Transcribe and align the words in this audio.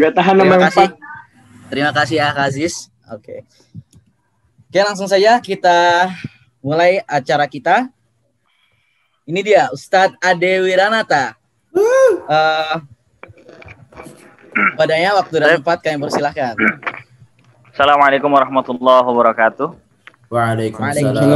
Nggak 0.00 0.16
tahan 0.16 0.32
Terima 0.32 0.48
sama 0.48 0.64
kasih. 0.64 0.88
Terima 1.68 1.92
kasih 1.92 2.16
Ak 2.24 2.38
Aziz. 2.40 2.88
Oke. 3.12 3.44
Oke, 4.70 4.80
langsung 4.80 5.04
saja 5.04 5.36
kita 5.44 6.08
mulai 6.64 7.04
acara 7.04 7.44
kita. 7.44 7.92
Ini 9.28 9.40
dia 9.44 9.68
Ustadz 9.68 10.16
Ade 10.24 10.64
Wiranata. 10.64 11.36
Eh, 12.30 12.76
padanya 14.80 15.20
waktu 15.20 15.34
dan 15.36 15.60
tempat 15.60 15.84
kami 15.84 16.00
persilahkan. 16.00 16.56
Assalamualaikum 17.68 18.32
warahmatullahi 18.32 19.04
wabarakatuh. 19.04 19.68
Waalaikumsalam 20.32 21.26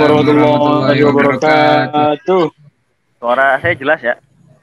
warahmatullahi 0.00 1.00
wabarakatuh. 1.04 2.42
Suara 3.20 3.60
saya 3.60 3.74
jelas 3.76 4.00
ya? 4.00 4.14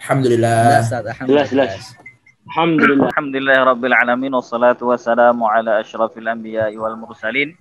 Alhamdulillah. 0.01 0.81
Jelas, 1.29 1.47
jelas. 1.53 2.04
Alhamdulillah. 2.45 3.09
Alhamdulillah 3.09 3.57
rabbil 3.73 3.95
alamin 3.97 4.29
wassalatu 4.37 4.93
wassalamu 4.93 5.49
ala 5.49 5.81
asyrafil 5.81 6.29
anbiya'i 6.29 6.77
wal 6.77 6.93
mursalin 6.93 7.57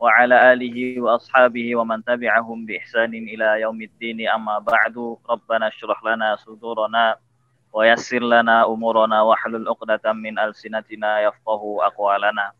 wa 0.00 0.08
ala 0.16 0.56
alihi 0.56 0.96
wa 1.04 1.20
ashabihi 1.20 1.76
wa 1.76 1.84
man 1.84 2.00
tabi'ahum 2.00 2.64
bi 2.64 2.80
ihsanin 2.80 3.28
ila 3.28 3.60
yaumiddin 3.60 4.24
amma 4.24 4.56
ba'du 4.64 5.20
rabbana 5.28 5.68
shrah 5.68 6.00
lana 6.00 6.40
sudurana 6.40 7.20
wa 7.68 7.84
yassir 7.84 8.24
lana 8.24 8.64
umurana 8.64 9.20
wa 9.20 9.36
yafqahu 11.20 11.84
aqwalana. 11.84 12.56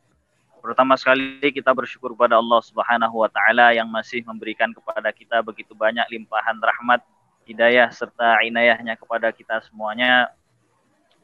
Pertama 0.61 0.93
sekali 1.01 1.41
kita 1.41 1.73
bersyukur 1.73 2.13
kepada 2.13 2.37
Allah 2.37 2.61
Subhanahu 2.61 3.25
wa 3.25 3.33
taala 3.33 3.73
yang 3.73 3.89
masih 3.89 4.21
memberikan 4.29 4.77
kepada 4.77 5.09
kita 5.09 5.41
begitu 5.41 5.73
banyak 5.73 6.05
limpahan 6.13 6.61
rahmat, 6.61 7.01
hidayah 7.49 7.89
serta 7.89 8.45
inayahnya 8.45 8.93
kepada 9.01 9.33
kita 9.33 9.65
semuanya 9.65 10.29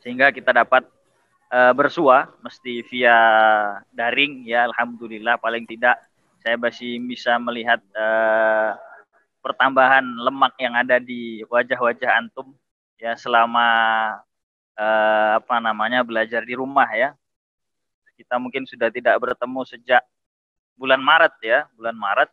sehingga 0.00 0.32
kita 0.32 0.52
dapat 0.52 0.84
eh, 1.52 1.72
bersua 1.72 2.30
mesti 2.42 2.82
via 2.86 3.18
daring 3.94 4.46
ya 4.46 4.66
alhamdulillah. 4.68 5.38
Paling 5.40 5.64
tidak 5.68 6.00
saya 6.42 6.56
masih 6.58 7.02
bisa 7.04 7.36
melihat 7.42 7.82
eh, 7.94 8.70
pertambahan 9.42 10.02
lemak 10.02 10.54
yang 10.58 10.74
ada 10.74 10.98
di 10.98 11.42
wajah-wajah 11.46 12.10
antum 12.18 12.54
ya 12.98 13.14
selama 13.14 13.68
eh, 14.78 15.30
apa 15.38 15.56
namanya 15.62 16.02
belajar 16.02 16.42
di 16.42 16.54
rumah 16.54 16.88
ya. 16.92 17.14
Kita 18.16 18.40
mungkin 18.40 18.64
sudah 18.64 18.88
tidak 18.88 19.20
bertemu 19.20 19.60
sejak 19.68 20.00
bulan 20.76 21.00
Maret 21.00 21.34
ya 21.40 21.58
bulan 21.74 21.96
Maret 21.96 22.30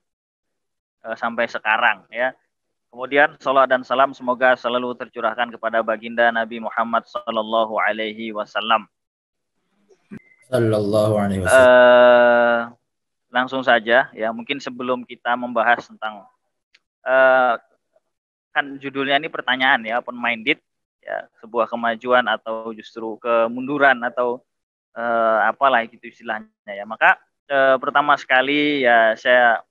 eh, 1.07 1.15
sampai 1.15 1.47
sekarang 1.47 2.05
ya 2.11 2.35
Kemudian 2.93 3.33
salat 3.41 3.65
dan 3.73 3.81
salam 3.81 4.13
semoga 4.13 4.53
selalu 4.53 4.93
tercurahkan 4.93 5.49
kepada 5.49 5.81
baginda 5.81 6.29
Nabi 6.29 6.61
Muhammad 6.61 7.01
sallallahu 7.09 7.73
alaihi 7.81 8.29
wasallam. 8.29 8.85
Sallallahu 10.45 11.17
alaihi 11.17 11.41
wasallam. 11.41 11.73
Eh 11.73 12.59
langsung 13.33 13.65
saja 13.65 14.13
ya, 14.13 14.29
mungkin 14.29 14.61
sebelum 14.61 15.09
kita 15.09 15.33
membahas 15.33 15.89
tentang 15.89 16.21
eh 17.01 17.57
kan 18.53 18.77
judulnya 18.77 19.17
ini 19.17 19.25
pertanyaan 19.25 19.81
ya, 19.89 19.97
open 19.97 20.13
minded 20.13 20.61
ya, 21.01 21.25
sebuah 21.41 21.65
kemajuan 21.65 22.29
atau 22.29 22.77
justru 22.77 23.17
kemunduran 23.17 24.05
atau 24.05 24.37
eh 24.93 25.39
apalah 25.49 25.81
gitu 25.89 26.13
istilahnya 26.13 26.69
ya. 26.69 26.85
Maka 26.85 27.17
eh, 27.49 27.73
pertama 27.81 28.13
sekali 28.21 28.85
ya 28.85 29.17
saya 29.17 29.65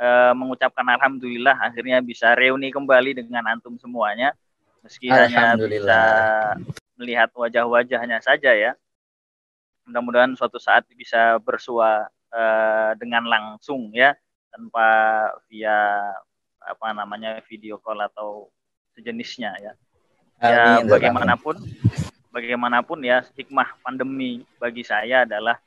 eh, 0.00 0.32
mengucapkan 0.32 0.86
alhamdulillah 0.96 1.60
akhirnya 1.60 2.00
bisa 2.00 2.32
reuni 2.32 2.72
kembali 2.72 3.20
dengan 3.20 3.44
antum 3.52 3.76
semuanya. 3.76 4.32
Meski 4.80 5.12
hanya 5.12 5.60
bisa 5.60 6.00
melihat 6.96 7.28
wajah-wajahnya 7.36 8.24
saja 8.24 8.56
ya. 8.56 8.72
Mudah-mudahan 9.84 10.32
suatu 10.40 10.56
saat 10.56 10.88
bisa 10.96 11.36
bersua 11.44 12.08
eh, 12.32 12.90
dengan 12.96 13.28
langsung 13.28 13.92
ya 13.92 14.16
tanpa 14.48 14.88
via 15.52 16.00
apa 16.60 16.92
namanya 16.92 17.40
video 17.44 17.76
call 17.80 18.00
atau 18.00 18.48
sejenisnya 18.96 19.52
ya. 19.60 19.72
Ya 20.40 20.80
Amin. 20.80 20.88
bagaimanapun 20.88 21.60
bagaimanapun 22.32 23.04
ya 23.04 23.20
hikmah 23.36 23.76
pandemi 23.84 24.46
bagi 24.56 24.80
saya 24.80 25.28
adalah 25.28 25.60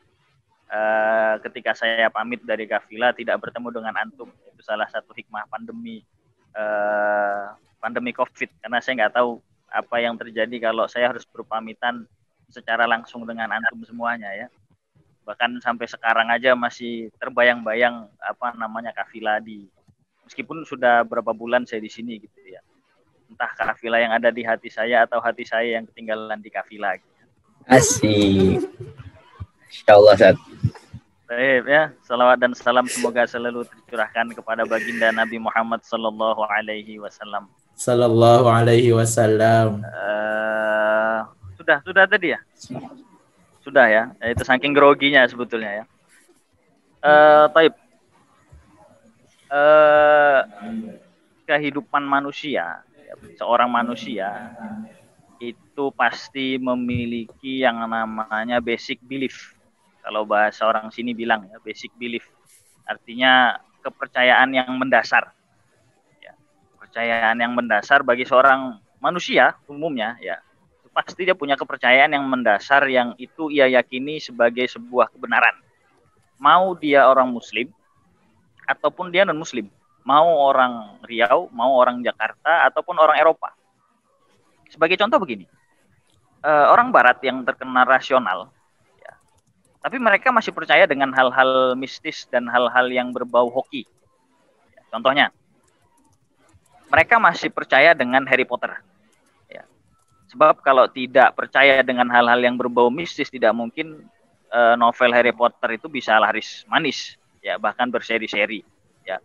eh, 0.73 1.34
ketika 1.45 1.78
saya 1.78 2.09
pamit 2.09 2.41
dari 2.41 2.66
Kafila 2.66 3.13
tidak 3.13 3.38
bertemu 3.39 3.69
dengan 3.69 3.94
antum 4.01 4.29
itu 4.34 4.61
salah 4.66 4.89
satu 4.89 5.13
hikmah 5.13 5.45
pandemi 5.47 6.01
eh, 6.57 7.45
pandemi 7.78 8.11
COVID 8.16 8.50
karena 8.66 8.81
saya 8.81 9.06
nggak 9.06 9.13
tahu 9.13 9.38
apa 9.69 9.95
yang 10.01 10.17
terjadi 10.17 10.69
kalau 10.69 10.89
saya 10.89 11.13
harus 11.13 11.25
berpamitan 11.29 12.06
secara 12.50 12.85
langsung 12.89 13.25
dengan 13.25 13.50
antum 13.53 13.81
semuanya 13.85 14.29
ya 14.34 14.47
bahkan 15.23 15.56
sampai 15.63 15.88
sekarang 15.88 16.28
aja 16.29 16.51
masih 16.51 17.07
terbayang-bayang 17.16 18.11
apa 18.19 18.53
namanya 18.59 18.91
Kafila 18.91 19.40
di 19.40 19.72
meskipun 20.28 20.67
sudah 20.67 21.07
berapa 21.07 21.31
bulan 21.31 21.63
saya 21.63 21.79
di 21.79 21.88
sini 21.88 22.19
gitu 22.19 22.38
ya 22.44 22.59
entah 23.31 23.50
Kafila 23.55 23.97
yang 23.97 24.13
ada 24.13 24.29
di 24.29 24.44
hati 24.45 24.69
saya 24.69 25.07
atau 25.07 25.17
hati 25.23 25.47
saya 25.47 25.79
yang 25.79 25.90
ketinggalan 25.90 26.38
di 26.38 26.53
Kafila 26.53 26.94
gitu. 27.00 27.23
Asik. 27.66 28.61
Insya 29.72 29.95
Allah. 29.95 30.35
Baik 31.34 31.66
ya, 31.66 31.90
salawat 32.06 32.38
dan 32.38 32.54
salam 32.54 32.86
semoga 32.86 33.26
selalu 33.26 33.66
tercurahkan 33.66 34.38
kepada 34.38 34.70
baginda 34.70 35.10
Nabi 35.10 35.42
Muhammad 35.42 35.82
sallallahu 35.82 36.46
alaihi 36.46 37.02
wasallam. 37.02 37.50
Sallallahu 37.74 38.46
alaihi 38.46 38.94
wasallam. 38.94 39.82
Eh, 39.82 41.20
sudah, 41.58 41.82
sudah 41.82 42.06
tadi 42.06 42.38
ya? 42.38 42.40
Sudah 43.66 43.90
ya, 43.90 44.04
Ya, 44.22 44.28
itu 44.30 44.46
saking 44.46 44.78
groginya 44.78 45.26
sebetulnya 45.26 45.82
ya. 45.82 45.86
Eh, 47.02 47.46
taib. 47.50 47.74
Eh, 49.50 50.40
kehidupan 51.50 52.06
manusia, 52.06 52.86
seorang 53.42 53.74
manusia 53.74 54.54
itu 55.42 55.90
pasti 55.98 56.62
memiliki 56.62 57.66
yang 57.66 57.82
namanya 57.90 58.62
basic 58.62 59.02
belief. 59.02 59.53
Kalau 60.03 60.28
bahasa 60.28 60.68
orang 60.68 60.91
sini 60.91 61.16
bilang 61.16 61.47
ya, 61.47 61.58
basic 61.64 61.96
belief. 61.96 62.28
Artinya 62.84 63.56
kepercayaan 63.80 64.52
yang 64.52 64.69
mendasar. 64.75 65.31
Ya, 66.19 66.36
kepercayaan 66.75 67.40
yang 67.40 67.56
mendasar 67.56 68.03
bagi 68.03 68.28
seorang 68.28 68.84
manusia 69.00 69.56
umumnya 69.68 70.16
ya 70.19 70.40
pasti 70.94 71.25
dia 71.25 71.34
punya 71.34 71.58
kepercayaan 71.58 72.14
yang 72.14 72.24
mendasar 72.30 72.86
yang 72.86 73.18
itu 73.18 73.50
ia 73.50 73.66
yakini 73.66 74.22
sebagai 74.22 74.69
sebuah 74.69 75.09
kebenaran. 75.09 75.58
Mau 76.38 76.78
dia 76.78 77.09
orang 77.09 77.34
muslim 77.34 77.74
ataupun 78.70 79.09
dia 79.09 79.25
non 79.25 79.35
muslim, 79.35 79.68
mau 80.06 80.30
orang 80.38 81.02
Riau, 81.03 81.50
mau 81.52 81.74
orang 81.75 82.00
Jakarta 82.06 82.70
ataupun 82.70 82.96
orang 83.02 83.18
Eropa. 83.18 83.52
Sebagai 84.70 84.96
contoh 85.02 85.20
begini. 85.20 85.50
eh, 86.44 86.68
orang 86.68 86.91
barat 86.91 87.24
yang 87.24 87.40
terkena 87.47 87.88
rasional 87.88 88.52
tapi 89.84 90.00
mereka 90.00 90.32
masih 90.32 90.56
percaya 90.56 90.88
dengan 90.88 91.12
hal-hal 91.12 91.76
mistis 91.76 92.24
dan 92.32 92.48
hal-hal 92.48 92.88
yang 92.88 93.12
berbau 93.12 93.52
hoki. 93.52 93.84
Ya, 94.72 94.82
contohnya, 94.88 95.28
mereka 96.88 97.20
masih 97.20 97.52
percaya 97.52 97.92
dengan 97.92 98.24
Harry 98.24 98.48
Potter. 98.48 98.80
Ya. 99.52 99.68
Sebab 100.32 100.64
kalau 100.64 100.88
tidak 100.88 101.36
percaya 101.36 101.84
dengan 101.84 102.08
hal-hal 102.08 102.40
yang 102.40 102.56
berbau 102.56 102.88
mistis, 102.88 103.28
tidak 103.28 103.52
mungkin 103.52 104.08
eh, 104.56 104.76
novel 104.80 105.12
Harry 105.12 105.35
Potter 105.35 105.76
itu 105.76 105.91
bisa 105.91 106.16
laris 106.16 106.64
manis, 106.72 107.20
ya 107.44 107.59
bahkan 107.59 107.91
berseri-seri. 107.91 108.64
Ya. 109.03 109.20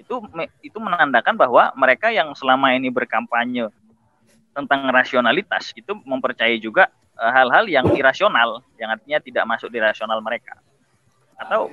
Itu 0.00 0.24
itu 0.64 0.78
menandakan 0.80 1.36
bahwa 1.36 1.68
mereka 1.76 2.08
yang 2.08 2.32
selama 2.32 2.72
ini 2.72 2.88
berkampanye 2.88 3.68
tentang 4.56 4.88
rasionalitas 4.88 5.76
itu 5.76 5.92
mempercayai 6.00 6.56
juga 6.56 6.88
hal-hal 7.18 7.66
yang 7.66 7.86
irasional, 7.98 8.62
yang 8.78 8.94
artinya 8.94 9.18
tidak 9.18 9.44
masuk 9.44 9.68
di 9.74 9.82
rasional 9.82 10.22
mereka. 10.22 10.54
Atau 11.34 11.70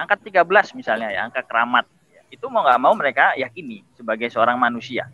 angka 0.00 0.16
13 0.16 0.72
misalnya 0.72 1.12
ya, 1.12 1.28
angka 1.28 1.44
keramat. 1.44 1.84
Itu 2.32 2.48
mau 2.48 2.64
nggak 2.64 2.80
mau 2.80 2.96
mereka 2.96 3.36
yakini 3.36 3.84
sebagai 3.92 4.32
seorang 4.32 4.56
manusia. 4.56 5.12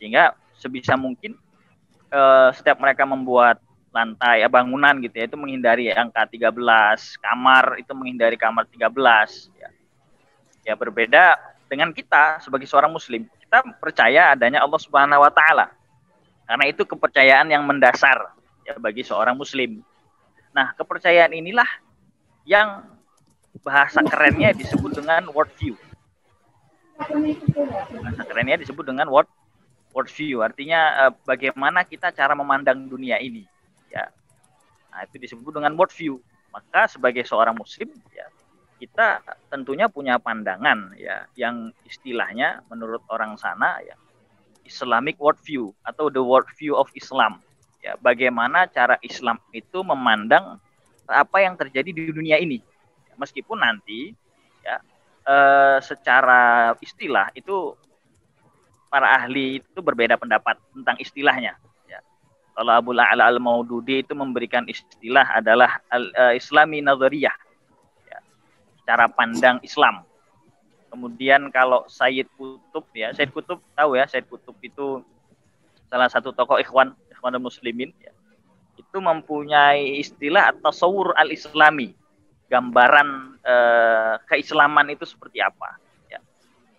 Sehingga 0.00 0.32
sebisa 0.56 0.96
mungkin 0.96 1.36
eh, 2.08 2.48
setiap 2.56 2.80
mereka 2.80 3.04
membuat 3.04 3.60
lantai 3.92 4.40
ya, 4.40 4.48
bangunan 4.48 4.96
gitu 5.04 5.12
ya, 5.20 5.28
itu 5.28 5.36
menghindari 5.36 5.92
angka 5.92 6.24
13, 6.24 6.56
kamar 7.20 7.76
itu 7.76 7.92
menghindari 7.92 8.40
kamar 8.40 8.64
13 8.64 8.88
ya. 9.60 9.68
Ya 10.62 10.74
berbeda 10.78 11.36
dengan 11.68 11.92
kita 11.92 12.40
sebagai 12.40 12.64
seorang 12.64 12.88
muslim. 12.88 13.28
Kita 13.44 13.60
percaya 13.76 14.32
adanya 14.32 14.64
Allah 14.64 14.80
Subhanahu 14.80 15.20
wa 15.20 15.28
taala. 15.28 15.68
Karena 16.48 16.64
itu 16.68 16.84
kepercayaan 16.84 17.48
yang 17.52 17.64
mendasar 17.64 18.41
bagi 18.78 19.02
seorang 19.02 19.34
muslim. 19.34 19.82
Nah, 20.52 20.76
kepercayaan 20.76 21.32
inilah 21.32 21.66
yang 22.44 22.84
bahasa 23.62 24.00
kerennya 24.04 24.52
disebut 24.56 25.02
dengan 25.02 25.28
worldview. 25.32 25.76
Bahasa 26.96 28.22
kerennya 28.28 28.56
disebut 28.60 28.84
dengan 28.84 29.08
world 29.08 29.28
worldview. 29.92 30.40
Artinya 30.40 31.08
eh, 31.08 31.12
bagaimana 31.24 31.84
kita 31.84 32.12
cara 32.12 32.32
memandang 32.32 32.88
dunia 32.88 33.20
ini. 33.20 33.44
ya 33.92 34.08
nah 34.92 35.08
itu 35.08 35.16
disebut 35.16 35.56
dengan 35.56 35.72
worldview 35.72 36.20
maka 36.52 36.84
sebagai 36.84 37.24
seorang 37.24 37.56
muslim 37.56 37.88
ya 38.12 38.28
kita 38.76 39.24
tentunya 39.48 39.88
punya 39.88 40.20
pandangan 40.20 40.92
ya 41.00 41.24
yang 41.32 41.72
istilahnya 41.88 42.60
menurut 42.68 43.00
orang 43.08 43.40
sana 43.40 43.80
ya 43.80 43.96
Islamic 44.68 45.16
worldview 45.16 45.72
atau 45.80 46.12
the 46.12 46.20
worldview 46.20 46.76
of 46.76 46.92
Islam 46.92 47.40
ya 47.82 47.98
bagaimana 47.98 48.70
cara 48.70 48.96
Islam 49.02 49.36
itu 49.50 49.82
memandang 49.82 50.56
apa 51.10 51.38
yang 51.42 51.58
terjadi 51.58 51.90
di 51.90 52.02
dunia 52.14 52.38
ini 52.38 52.62
ya, 53.10 53.14
meskipun 53.18 53.58
nanti 53.58 54.14
ya 54.62 54.78
eh, 55.26 55.78
secara 55.82 56.72
istilah 56.78 57.34
itu 57.34 57.74
para 58.86 59.18
ahli 59.18 59.58
itu 59.58 59.80
berbeda 59.82 60.14
pendapat 60.14 60.56
tentang 60.72 60.96
istilahnya 61.02 61.58
kalau 62.52 62.72
Abu 62.76 62.92
La'ala 62.92 63.32
al-Maududi 63.32 64.04
itu 64.04 64.12
memberikan 64.12 64.68
istilah 64.68 65.24
adalah 65.40 65.80
al, 65.88 66.12
uh, 66.12 66.32
Islami 66.36 66.84
Nazariyah. 66.84 67.32
Ya, 68.04 68.18
cara 68.84 69.08
pandang 69.08 69.56
Islam. 69.64 70.04
Kemudian 70.92 71.48
kalau 71.48 71.88
Sayyid 71.88 72.28
Kutub 72.36 72.84
ya, 72.92 73.16
Sayyid 73.16 73.32
Kutub 73.32 73.64
tahu 73.72 73.96
ya, 73.96 74.04
Sayyid 74.04 74.28
Kutub 74.28 74.52
itu 74.60 75.00
salah 75.88 76.12
satu 76.12 76.36
tokoh 76.36 76.60
ikhwan, 76.60 76.92
ikhwan 77.22 77.38
muslimin 77.38 77.94
ya. 78.02 78.10
Itu 78.74 78.98
mempunyai 78.98 80.02
istilah 80.02 80.50
atau 80.50 80.74
sawur 80.74 81.14
al-islami. 81.14 81.94
Gambaran 82.50 83.38
uh, 83.46 84.14
keislaman 84.26 84.90
itu 84.90 85.06
seperti 85.06 85.38
apa. 85.38 85.78
Ya. 86.10 86.18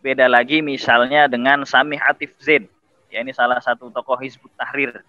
Beda 0.04 0.28
lagi 0.28 0.60
misalnya 0.60 1.32
dengan 1.32 1.64
Samih 1.64 2.04
Atif 2.04 2.36
Zain. 2.44 2.68
Ya, 3.08 3.24
ini 3.24 3.32
salah 3.32 3.64
satu 3.64 3.88
tokoh 3.90 4.20
Hizbut 4.20 4.52
Tahrir 4.60 5.02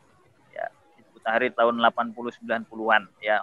Tahrir 1.25 1.56
tahun 1.56 1.81
80 1.81 2.44
90-an 2.44 3.08
ya. 3.25 3.40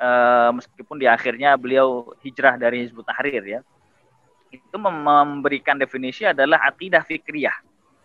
E, 0.00 0.08
meskipun 0.56 0.96
di 0.96 1.04
akhirnya 1.06 1.54
beliau 1.60 2.16
hijrah 2.24 2.56
dari 2.56 2.88
Hizbut 2.88 3.04
Tahrir 3.04 3.44
ya. 3.44 3.60
Itu 4.48 4.80
memberikan 4.80 5.76
definisi 5.76 6.24
adalah 6.24 6.64
akidah 6.64 7.04
fikriyah. 7.04 7.56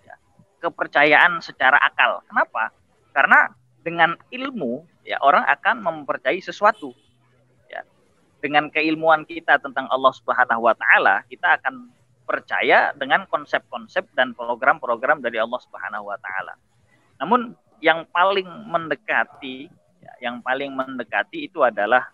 Ya. 0.03 0.15
Kepercayaan 0.59 1.39
secara 1.39 1.79
akal. 1.79 2.19
Kenapa? 2.27 2.75
Karena 3.13 3.49
dengan 3.81 4.13
ilmu 4.29 4.85
ya 5.07 5.17
orang 5.23 5.45
akan 5.47 5.81
mempercayai 5.81 6.43
sesuatu. 6.43 6.93
Ya. 7.71 7.81
Dengan 8.43 8.69
keilmuan 8.69 9.25
kita 9.25 9.57
tentang 9.57 9.89
Allah 9.89 10.13
Subhanahu 10.13 10.67
wa 10.67 10.75
taala, 10.77 11.25
kita 11.27 11.57
akan 11.57 11.89
percaya 12.29 12.93
dengan 12.93 13.25
konsep-konsep 13.25 14.05
dan 14.13 14.37
program-program 14.37 15.25
dari 15.25 15.41
Allah 15.41 15.57
Subhanahu 15.57 16.13
wa 16.13 16.17
taala. 16.21 16.53
Namun 17.17 17.57
yang 17.81 18.05
paling 18.13 18.47
mendekati 18.69 19.65
ya, 20.03 20.29
yang 20.29 20.43
paling 20.45 20.69
mendekati 20.69 21.49
itu 21.49 21.65
adalah 21.65 22.05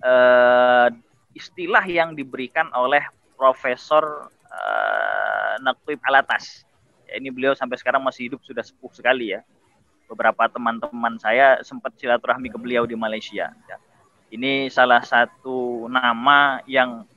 uh, 0.00 0.88
istilah 1.36 1.84
yang 1.84 2.16
diberikan 2.16 2.72
oleh 2.72 3.04
Profesor 3.36 4.32
uh, 4.48 5.54
Naktib 5.60 6.00
Alatas. 6.06 6.64
Ya, 7.10 7.20
ini 7.20 7.28
beliau 7.28 7.52
sampai 7.52 7.76
sekarang 7.76 8.00
masih 8.00 8.32
hidup 8.32 8.40
sudah 8.46 8.64
sepuh 8.64 8.92
sekali 8.94 9.36
ya. 9.36 9.44
Beberapa 10.12 10.44
teman-teman 10.52 11.16
saya 11.16 11.64
sempat 11.64 11.96
silaturahmi 11.96 12.52
ke 12.52 12.60
beliau 12.60 12.84
di 12.84 12.92
Malaysia. 12.92 13.48
Ya. 13.48 13.76
Ini 14.28 14.68
salah 14.68 15.00
satu 15.00 15.88
nama 15.88 16.60
yang 16.68 17.08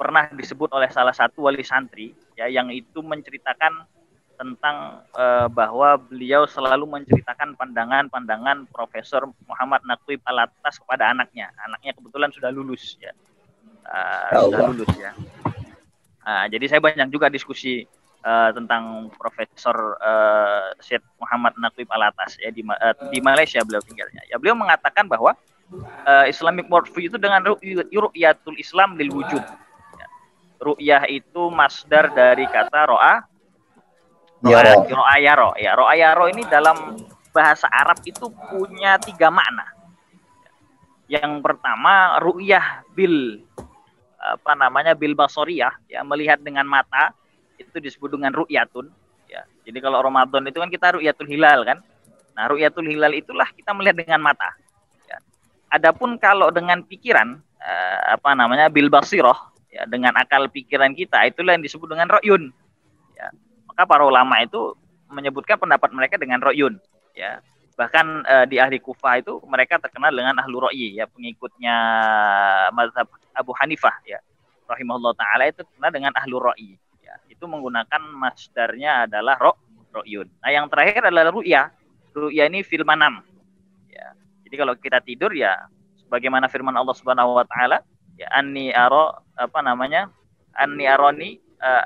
pernah 0.00 0.32
disebut 0.32 0.72
oleh 0.72 0.88
salah 0.88 1.12
satu 1.12 1.46
wali 1.46 1.62
santri 1.62 2.16
ya 2.34 2.50
yang 2.50 2.72
itu 2.72 3.04
menceritakan 3.04 3.86
tentang 4.34 5.06
uh, 5.14 5.46
bahwa 5.46 5.94
beliau 5.94 6.42
selalu 6.48 6.90
menceritakan 6.90 7.54
pandangan-pandangan 7.54 8.66
Profesor 8.66 9.30
Muhammad 9.46 9.86
Naqib 9.86 10.18
Alatas 10.26 10.82
kepada 10.82 11.14
anaknya. 11.14 11.54
Anaknya 11.62 11.94
kebetulan 11.94 12.34
sudah 12.34 12.50
lulus 12.50 12.98
ya. 12.98 13.14
Uh, 13.86 14.50
sudah 14.50 14.60
lulus 14.74 14.90
ya. 14.98 15.14
Uh, 16.24 16.48
jadi 16.50 16.66
saya 16.66 16.80
banyak 16.82 17.14
juga 17.14 17.30
diskusi 17.30 17.86
uh, 18.24 18.50
tentang 18.56 19.12
Profesor 19.14 20.00
uh, 20.00 20.72
Syed 20.80 21.04
Muhammad 21.20 21.54
Naqib 21.60 21.86
Alatas 21.92 22.40
ya 22.40 22.50
di 22.50 22.64
uh, 22.64 22.96
di 23.12 23.20
Malaysia 23.20 23.60
beliau 23.62 23.84
tinggalnya. 23.84 24.24
Ya 24.26 24.40
beliau 24.40 24.56
mengatakan 24.56 25.06
bahwa 25.06 25.36
uh, 26.08 26.24
Islamic 26.26 26.66
worldview 26.72 27.12
itu 27.12 27.20
dengan 27.20 27.44
ru'yatul 27.44 28.56
Islam 28.56 28.96
lil 28.96 29.12
wujud. 29.12 29.44
Ya. 30.00 30.06
Ru'yah 30.64 31.04
itu 31.12 31.52
masdar 31.52 32.10
dari 32.16 32.48
kata 32.48 32.88
ro'a 32.88 33.14
Yaro. 34.44 34.84
Ro'ayaro. 34.84 35.50
Ya, 35.56 35.72
ro'ayaro 35.72 36.28
ini 36.28 36.44
dalam 36.44 37.00
bahasa 37.32 37.64
Arab 37.72 37.96
itu 38.04 38.28
punya 38.52 39.00
tiga 39.00 39.32
makna. 39.32 39.72
Yang 41.08 41.40
pertama 41.40 42.20
ru'yah 42.20 42.84
bil 42.92 43.40
apa 44.24 44.56
namanya 44.56 44.96
bil 44.96 45.12
basoriyah 45.12 45.84
ya 45.84 46.00
melihat 46.00 46.40
dengan 46.40 46.64
mata 46.64 47.12
itu 47.58 47.78
disebut 47.78 48.14
dengan 48.14 48.34
ru'yatun 48.34 48.90
ya. 49.30 49.42
Jadi 49.66 49.78
kalau 49.82 50.02
Ramadan 50.02 50.46
itu 50.46 50.58
kan 50.58 50.70
kita 50.70 50.98
ru'yatul 50.98 51.28
hilal 51.28 51.62
kan. 51.66 51.78
Nah, 52.34 52.44
ru'yatul 52.50 52.86
hilal 52.86 53.14
itulah 53.14 53.46
kita 53.54 53.70
melihat 53.72 54.02
dengan 54.02 54.20
mata. 54.22 54.50
Ya. 55.06 55.18
Adapun 55.70 56.18
kalau 56.18 56.50
dengan 56.50 56.82
pikiran 56.82 57.38
eh, 57.62 58.00
apa 58.14 58.34
namanya 58.34 58.66
bil 58.70 58.90
basiroh 58.90 59.36
ya 59.70 59.86
dengan 59.90 60.14
akal 60.14 60.46
pikiran 60.50 60.94
kita 60.94 61.26
itulah 61.26 61.58
yang 61.58 61.64
disebut 61.66 61.90
dengan 61.90 62.06
ro'yun 62.10 62.54
maka 63.74 63.90
para 63.90 64.06
ulama 64.06 64.38
itu 64.38 64.78
menyebutkan 65.10 65.58
pendapat 65.58 65.90
mereka 65.90 66.14
dengan 66.14 66.38
royun 66.38 66.78
ya 67.10 67.42
bahkan 67.74 68.22
uh, 68.22 68.46
di 68.46 68.62
ahli 68.62 68.78
kufah 68.78 69.18
itu 69.18 69.42
mereka 69.50 69.82
terkenal 69.82 70.14
dengan 70.14 70.38
ahlu 70.38 70.62
royi 70.62 70.94
ya 70.94 71.10
pengikutnya 71.10 71.74
mazhab 72.70 73.10
Abu 73.34 73.50
Hanifah 73.58 73.98
ya 74.06 74.22
rahimahullah 74.70 75.18
taala 75.18 75.50
itu 75.50 75.66
terkenal 75.66 75.90
dengan 75.90 76.14
ahlu 76.14 76.38
royi 76.38 76.78
ya 76.78 76.83
itu 77.44 77.52
menggunakan 77.52 78.00
masdarnya 78.16 79.04
adalah 79.04 79.36
ro 79.36 79.52
royun. 79.92 80.24
Nah 80.40 80.48
yang 80.48 80.64
terakhir 80.72 81.12
adalah 81.12 81.28
ru'ya. 81.28 81.68
Ru'ya 82.16 82.48
ini 82.48 82.64
fil 82.64 82.88
manam 82.88 83.20
ya. 83.92 84.16
Jadi 84.48 84.54
kalau 84.56 84.72
kita 84.80 85.04
tidur 85.04 85.28
ya 85.36 85.68
sebagaimana 86.00 86.48
firman 86.48 86.72
Allah 86.72 86.96
Subhanahu 86.96 87.36
wa 87.36 87.44
taala 87.44 87.84
ya 88.16 88.32
anni 88.32 88.72
aro 88.72 89.12
apa 89.36 89.60
namanya 89.60 90.08
anni 90.56 90.88
aroni 90.88 91.36
uh, 91.60 91.84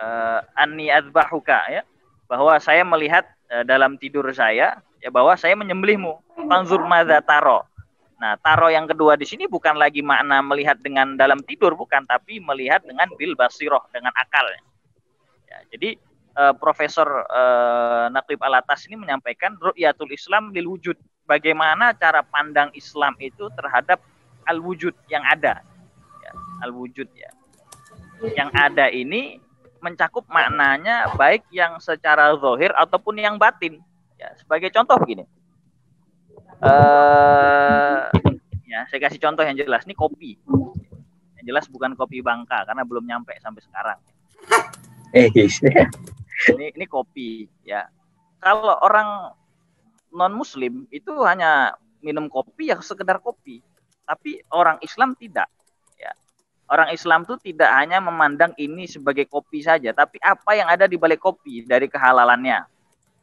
uh, 0.00 0.40
anni 0.56 0.88
azbahuka 0.88 1.60
ya 1.68 1.84
bahwa 2.24 2.56
saya 2.56 2.88
melihat 2.88 3.28
uh, 3.52 3.68
dalam 3.68 4.00
tidur 4.00 4.24
saya 4.32 4.80
ya 5.04 5.12
bahwa 5.12 5.36
saya 5.36 5.52
menyembelihmu. 5.60 6.24
Panzur 6.48 6.80
madza 6.88 7.20
taro 7.20 7.68
nah 8.18 8.34
taro 8.42 8.66
yang 8.66 8.90
kedua 8.90 9.14
di 9.14 9.22
sini 9.22 9.46
bukan 9.46 9.78
lagi 9.78 10.02
makna 10.02 10.42
melihat 10.42 10.78
dengan 10.82 11.14
dalam 11.14 11.38
tidur 11.46 11.78
bukan 11.78 12.02
tapi 12.04 12.42
melihat 12.42 12.82
dengan 12.82 13.06
bil 13.14 13.38
basiroh 13.38 13.82
dengan 13.94 14.10
akal 14.18 14.42
ya 15.46 15.62
jadi 15.70 15.94
uh, 16.34 16.54
Profesor 16.58 17.06
Naqib 18.10 18.42
Alatas 18.42 18.84
ini 18.90 18.98
menyampaikan 18.98 19.54
ru'yatul 19.56 20.10
Islam 20.10 20.50
lil 20.50 20.66
wujud 20.66 20.98
bagaimana 21.30 21.94
cara 21.94 22.26
pandang 22.26 22.74
Islam 22.74 23.14
itu 23.22 23.46
terhadap 23.54 24.02
al 24.50 24.58
wujud 24.58 24.92
yang 25.06 25.22
ada 25.22 25.62
ya, 26.24 26.32
al 26.66 26.74
wujud 26.74 27.06
ya 27.14 27.30
yang 28.34 28.50
ada 28.50 28.90
ini 28.90 29.38
mencakup 29.78 30.26
maknanya 30.26 31.14
baik 31.14 31.46
yang 31.54 31.78
secara 31.78 32.34
zohir 32.38 32.74
ataupun 32.74 33.18
yang 33.18 33.38
batin. 33.38 33.78
Ya, 34.18 34.34
sebagai 34.34 34.74
contoh 34.74 34.98
begini. 34.98 35.24
Uh, 36.58 38.10
ya, 38.66 38.86
saya 38.90 39.00
kasih 39.06 39.22
contoh 39.22 39.46
yang 39.46 39.54
jelas. 39.54 39.86
Ini 39.86 39.94
kopi. 39.94 40.38
Yang 41.38 41.44
jelas 41.46 41.64
bukan 41.70 41.94
kopi 41.94 42.18
Bangka 42.22 42.66
karena 42.66 42.82
belum 42.82 43.06
nyampe 43.06 43.34
sampai 43.38 43.62
sekarang. 43.62 43.98
Eh, 45.14 45.30
ini 46.54 46.66
ini 46.74 46.86
kopi 46.86 47.48
ya. 47.64 47.86
Kalau 48.38 48.76
orang 48.82 49.32
non 50.14 50.32
muslim 50.34 50.86
itu 50.90 51.10
hanya 51.24 51.74
minum 52.04 52.26
kopi 52.30 52.70
ya 52.70 52.78
sekedar 52.82 53.22
kopi. 53.22 53.62
Tapi 54.08 54.40
orang 54.50 54.80
Islam 54.80 55.12
tidak 55.14 55.52
orang 56.68 56.92
Islam 56.92 57.24
itu 57.24 57.34
tidak 57.40 57.70
hanya 57.72 57.98
memandang 57.98 58.52
ini 58.60 58.84
sebagai 58.84 59.24
kopi 59.26 59.64
saja, 59.64 59.90
tapi 59.96 60.20
apa 60.20 60.52
yang 60.54 60.68
ada 60.68 60.84
di 60.84 61.00
balik 61.00 61.20
kopi 61.20 61.64
dari 61.64 61.88
kehalalannya, 61.88 62.68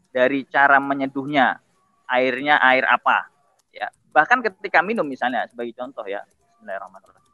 dari 0.10 0.44
cara 0.50 0.82
menyeduhnya, 0.82 1.62
airnya 2.10 2.62
air 2.62 2.86
apa, 2.88 3.30
ya. 3.74 3.90
Bahkan 4.14 4.42
ketika 4.46 4.80
minum 4.80 5.06
misalnya 5.06 5.46
sebagai 5.50 5.76
contoh 5.76 6.06
ya, 6.08 6.24
Bismillahirrahmanirrahim. 6.26 7.26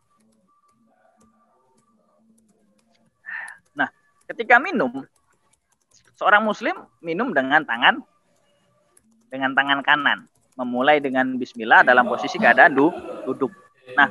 Nah, 3.77 3.89
ketika 4.27 4.57
minum, 4.57 5.05
seorang 6.17 6.43
Muslim 6.45 6.75
minum 6.99 7.31
dengan 7.31 7.63
tangan 7.63 8.03
dengan 9.31 9.55
tangan 9.55 9.79
kanan, 9.81 10.19
memulai 10.59 10.99
dengan 10.99 11.39
Bismillah 11.39 11.87
dalam 11.87 12.05
posisi 12.05 12.35
keadaan 12.35 12.75
duduk. 12.75 13.49
Nah, 13.95 14.07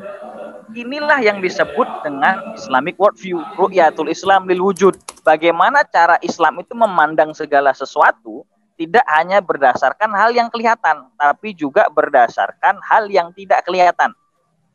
inilah 0.73 1.21
yang 1.21 1.39
disebut 1.45 1.87
dengan 2.03 2.57
Islamic 2.57 2.97
worldview, 2.97 3.39
ru'yatul 3.61 4.09
Islam 4.09 4.49
lil 4.49 4.65
wujud. 4.65 4.97
Bagaimana 5.21 5.85
cara 5.85 6.17
Islam 6.25 6.65
itu 6.65 6.73
memandang 6.73 7.37
segala 7.37 7.77
sesuatu 7.77 8.49
tidak 8.81 9.05
hanya 9.13 9.45
berdasarkan 9.45 10.09
hal 10.17 10.33
yang 10.33 10.49
kelihatan, 10.49 11.13
tapi 11.21 11.53
juga 11.53 11.85
berdasarkan 11.93 12.81
hal 12.81 13.13
yang 13.13 13.29
tidak 13.37 13.61
kelihatan 13.69 14.17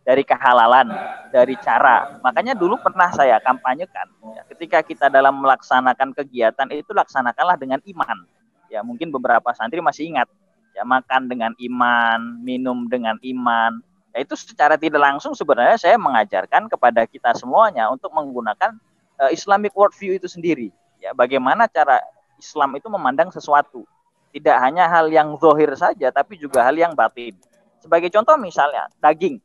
dari 0.05 0.21
kehalalan, 0.21 0.93
dari 1.33 1.57
cara. 1.57 2.21
Makanya 2.21 2.53
dulu 2.53 2.77
pernah 2.77 3.09
saya 3.09 3.41
kampanyekan, 3.41 4.05
ya, 4.37 4.45
ketika 4.53 4.85
kita 4.85 5.09
dalam 5.09 5.41
melaksanakan 5.41 6.13
kegiatan 6.13 6.69
itu 6.69 6.93
laksanakanlah 6.93 7.57
dengan 7.57 7.81
iman. 7.81 8.29
Ya 8.69 8.85
mungkin 8.85 9.09
beberapa 9.09 9.49
santri 9.57 9.81
masih 9.81 10.13
ingat, 10.13 10.29
ya 10.77 10.85
makan 10.85 11.25
dengan 11.25 11.57
iman, 11.57 12.45
minum 12.45 12.85
dengan 12.85 13.17
iman. 13.25 13.81
Ya, 14.13 14.21
itu 14.21 14.37
secara 14.37 14.77
tidak 14.77 15.01
langsung 15.01 15.33
sebenarnya 15.33 15.81
saya 15.81 15.97
mengajarkan 15.97 16.69
kepada 16.69 17.09
kita 17.09 17.33
semuanya 17.33 17.89
untuk 17.89 18.13
menggunakan 18.13 18.77
uh, 19.17 19.33
Islamic 19.33 19.73
worldview 19.73 20.21
itu 20.21 20.29
sendiri. 20.29 20.69
Ya 21.01 21.17
bagaimana 21.17 21.65
cara 21.65 21.97
Islam 22.37 22.77
itu 22.77 22.85
memandang 22.91 23.33
sesuatu. 23.33 23.87
Tidak 24.35 24.57
hanya 24.59 24.91
hal 24.91 25.07
yang 25.07 25.39
zohir 25.39 25.71
saja, 25.79 26.11
tapi 26.11 26.35
juga 26.35 26.59
hal 26.67 26.75
yang 26.75 26.91
batin. 26.91 27.31
Sebagai 27.79 28.11
contoh 28.11 28.35
misalnya 28.35 28.91
daging 28.99 29.39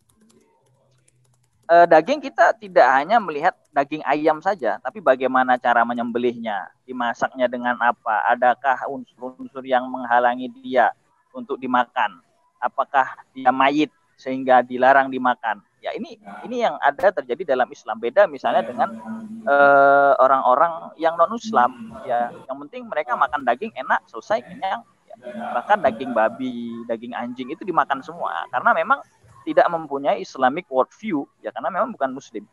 uh, 1.70 1.87
daging 1.87 2.18
kita 2.18 2.50
tidak 2.59 2.87
hanya 2.90 3.23
melihat 3.23 3.54
daging 3.70 4.02
ayam 4.02 4.42
saja, 4.42 4.82
tapi 4.82 4.99
bagaimana 4.99 5.54
cara 5.54 5.87
menyembelihnya, 5.87 6.75
dimasaknya 6.82 7.47
dengan 7.47 7.78
apa, 7.78 8.26
adakah 8.26 8.90
unsur-unsur 8.90 9.62
yang 9.62 9.87
menghalangi 9.87 10.50
dia 10.59 10.90
untuk 11.30 11.62
dimakan, 11.62 12.18
apakah 12.59 13.14
dia 13.30 13.54
mayit 13.54 13.94
sehingga 14.18 14.61
dilarang 14.66 15.09
dimakan. 15.09 15.62
Ya 15.80 15.96
ini 15.96 16.20
ini 16.44 16.60
yang 16.60 16.76
ada 16.84 17.08
terjadi 17.08 17.56
dalam 17.56 17.64
Islam 17.72 17.96
beda 17.96 18.28
misalnya 18.28 18.60
dengan 18.60 19.00
uh, 19.49 20.12
orang-orang 20.20 20.92
yang 21.00 21.16
non 21.16 21.32
Islam 21.32 21.96
ya 22.04 22.28
yang 22.28 22.56
penting 22.68 22.84
mereka 22.84 23.16
makan 23.16 23.49
daging 23.49 23.72
enak 23.72 24.04
selesai 24.04 24.44
kenyang 24.44 24.84
ya. 25.08 25.16
bahkan 25.56 25.80
daging 25.80 26.12
babi 26.12 26.84
daging 26.84 27.16
anjing 27.16 27.49
itu 27.49 27.64
dimakan 27.64 28.04
semua 28.04 28.44
karena 28.52 28.76
memang 28.76 29.00
tidak 29.44 29.66
mempunyai 29.72 30.20
Islamic 30.20 30.68
worldview 30.68 31.25
ya 31.40 31.50
karena 31.52 31.72
memang 31.72 31.96
bukan 31.96 32.12
muslim. 32.12 32.44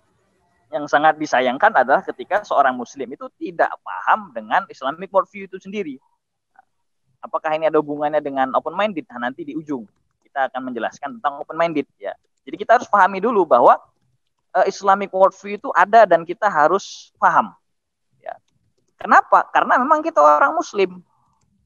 Yang 0.67 0.91
sangat 0.91 1.15
disayangkan 1.15 1.71
adalah 1.71 2.03
ketika 2.03 2.43
seorang 2.43 2.75
muslim 2.75 3.07
itu 3.07 3.27
tidak 3.39 3.71
paham 3.83 4.35
dengan 4.35 4.67
Islamic 4.67 5.07
worldview 5.11 5.47
itu 5.47 5.59
sendiri. 5.59 5.95
Apakah 7.23 7.55
ini 7.55 7.71
ada 7.71 7.79
hubungannya 7.79 8.19
dengan 8.19 8.51
open 8.55 8.75
minded? 8.75 9.07
Nah, 9.07 9.31
nanti 9.31 9.47
di 9.47 9.55
ujung 9.55 9.87
kita 10.27 10.51
akan 10.51 10.71
menjelaskan 10.71 11.19
tentang 11.19 11.39
open 11.39 11.55
minded 11.55 11.87
ya. 11.97 12.11
Jadi 12.47 12.55
kita 12.55 12.79
harus 12.79 12.87
pahami 12.87 13.19
dulu 13.19 13.43
bahwa 13.43 13.75
uh, 14.55 14.65
Islamic 14.65 15.11
worldview 15.11 15.59
itu 15.59 15.69
ada 15.75 16.07
dan 16.07 16.23
kita 16.23 16.47
harus 16.47 17.11
paham. 17.19 17.51
Ya. 18.23 18.39
Kenapa? 18.95 19.43
Karena 19.51 19.75
memang 19.75 19.99
kita 19.99 20.23
orang 20.23 20.55
muslim. 20.55 21.03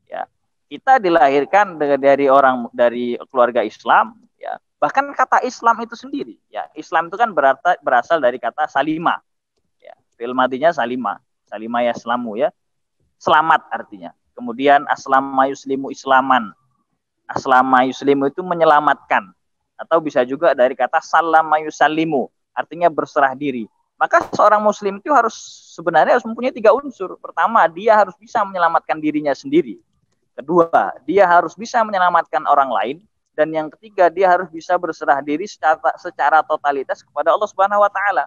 Ya. 0.10 0.26
Kita 0.66 0.98
dilahirkan 0.98 1.78
dari 1.78 2.26
orang 2.26 2.66
dari 2.74 3.14
keluarga 3.30 3.62
Islam, 3.62 4.18
Bahkan 4.82 5.14
kata 5.14 5.46
Islam 5.46 5.78
itu 5.86 5.94
sendiri, 5.94 6.42
ya 6.50 6.66
Islam 6.74 7.14
itu 7.14 7.14
kan 7.14 7.30
berarti, 7.30 7.78
berasal 7.86 8.18
dari 8.18 8.42
kata 8.42 8.66
salima. 8.66 9.22
Ya, 9.78 9.94
salima, 10.74 11.22
salima 11.46 11.86
ya 11.86 11.94
selamu 11.94 12.34
ya. 12.42 12.50
Selamat 13.22 13.62
artinya. 13.70 14.10
Kemudian 14.34 14.90
aslama 14.90 15.46
yuslimu 15.54 15.94
islaman. 15.94 16.50
Aslama 17.30 17.86
yuslimu 17.86 18.34
itu 18.34 18.42
menyelamatkan. 18.42 19.30
Atau 19.82 19.98
bisa 19.98 20.22
juga 20.22 20.54
dari 20.54 20.78
kata 20.78 21.02
salama 21.02 21.58
yusalimu, 21.66 22.30
artinya 22.54 22.86
berserah 22.86 23.34
diri. 23.34 23.66
Maka 23.98 24.30
seorang 24.34 24.62
muslim 24.62 25.02
itu 25.02 25.10
harus 25.14 25.34
sebenarnya 25.74 26.18
harus 26.18 26.26
mempunyai 26.26 26.54
tiga 26.54 26.74
unsur. 26.74 27.18
Pertama, 27.18 27.66
dia 27.70 27.98
harus 27.98 28.14
bisa 28.18 28.42
menyelamatkan 28.46 28.98
dirinya 29.02 29.34
sendiri. 29.34 29.78
Kedua, 30.34 30.70
dia 31.06 31.26
harus 31.30 31.54
bisa 31.54 31.82
menyelamatkan 31.86 32.46
orang 32.50 32.70
lain 32.70 32.98
dan 33.36 33.52
yang 33.52 33.68
ketiga 33.78 34.12
dia 34.12 34.28
harus 34.28 34.50
bisa 34.52 34.76
berserah 34.76 35.24
diri 35.24 35.48
secara 35.48 35.80
secara 35.98 36.44
totalitas 36.44 37.02
kepada 37.02 37.32
Allah 37.32 37.50
Subhanahu 37.50 37.82
wa 37.84 37.92
taala. 37.92 38.26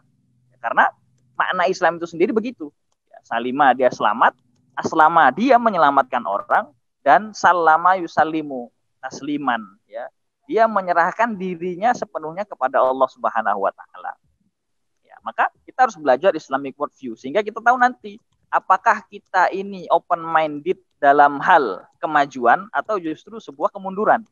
Karena 0.58 0.88
makna 1.36 1.68
Islam 1.68 2.00
itu 2.00 2.08
sendiri 2.08 2.32
begitu. 2.32 2.72
Ya, 3.10 3.18
salima 3.22 3.76
dia 3.76 3.92
selamat, 3.92 4.32
aslama 4.78 5.28
dia 5.34 5.60
menyelamatkan 5.60 6.24
orang 6.24 6.72
dan 7.04 7.36
salama 7.36 7.98
yusallimu 8.00 8.72
tasliman 9.04 9.60
ya. 9.84 10.08
Dia 10.44 10.68
menyerahkan 10.68 11.32
dirinya 11.34 11.96
sepenuhnya 11.96 12.44
kepada 12.44 12.80
Allah 12.80 13.08
Subhanahu 13.08 13.64
wa 13.64 13.72
taala. 13.72 14.12
Ya, 15.04 15.16
maka 15.24 15.48
kita 15.64 15.88
harus 15.88 15.96
belajar 15.96 16.36
Islamic 16.36 16.76
worldview 16.76 17.16
sehingga 17.16 17.40
kita 17.40 17.60
tahu 17.60 17.76
nanti 17.80 18.20
apakah 18.52 19.02
kita 19.10 19.50
ini 19.50 19.88
open 19.90 20.22
minded 20.22 20.78
dalam 21.02 21.42
hal 21.42 21.82
kemajuan 21.98 22.70
atau 22.70 23.02
justru 23.02 23.42
sebuah 23.42 23.72
kemunduran. 23.74 24.22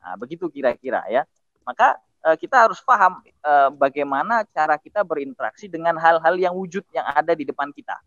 Nah, 0.00 0.14
begitu 0.16 0.48
kira-kira 0.48 1.04
ya. 1.12 1.28
Maka 1.62 2.00
uh, 2.24 2.36
kita 2.40 2.66
harus 2.66 2.80
paham 2.80 3.20
uh, 3.44 3.68
bagaimana 3.74 4.48
cara 4.48 4.80
kita 4.80 5.04
berinteraksi 5.04 5.68
dengan 5.68 6.00
hal-hal 6.00 6.34
yang 6.40 6.54
wujud 6.56 6.82
yang 6.90 7.04
ada 7.04 7.36
di 7.36 7.44
depan 7.44 7.68
kita. 7.70 8.00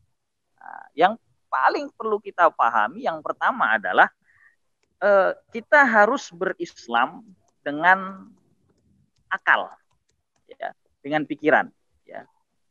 Nah, 0.57 0.85
yang 0.97 1.13
paling 1.53 1.93
perlu 1.93 2.17
kita 2.17 2.49
pahami 2.49 3.05
yang 3.05 3.21
pertama 3.21 3.77
adalah 3.77 4.09
uh, 5.03 5.35
kita 5.51 5.83
harus 5.83 6.31
berislam 6.31 7.27
dengan 7.59 8.31
akal, 9.27 9.67
ya, 10.47 10.71
dengan 11.03 11.27
pikiran, 11.27 11.67
ya, 12.07 12.23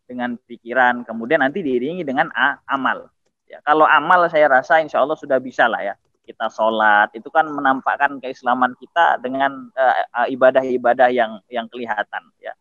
dengan 0.08 0.40
pikiran. 0.48 1.04
Kemudian 1.04 1.44
nanti 1.44 1.60
diiringi 1.60 2.02
dengan 2.08 2.32
amal. 2.64 3.12
Ya, 3.44 3.60
kalau 3.60 3.84
amal 3.84 4.24
saya 4.32 4.48
rasa 4.48 4.80
insya 4.80 5.04
Allah 5.04 5.20
sudah 5.20 5.36
bisa 5.36 5.68
lah 5.68 5.84
ya 5.84 5.94
kita 6.22 6.46
sholat 6.48 7.10
itu 7.18 7.28
kan 7.28 7.50
menampakkan 7.50 8.22
keislaman 8.22 8.72
kita 8.78 9.18
dengan 9.18 9.68
uh, 9.74 10.26
ibadah-ibadah 10.30 11.10
yang 11.10 11.42
yang 11.50 11.66
kelihatan 11.66 12.22
ya 12.38 12.54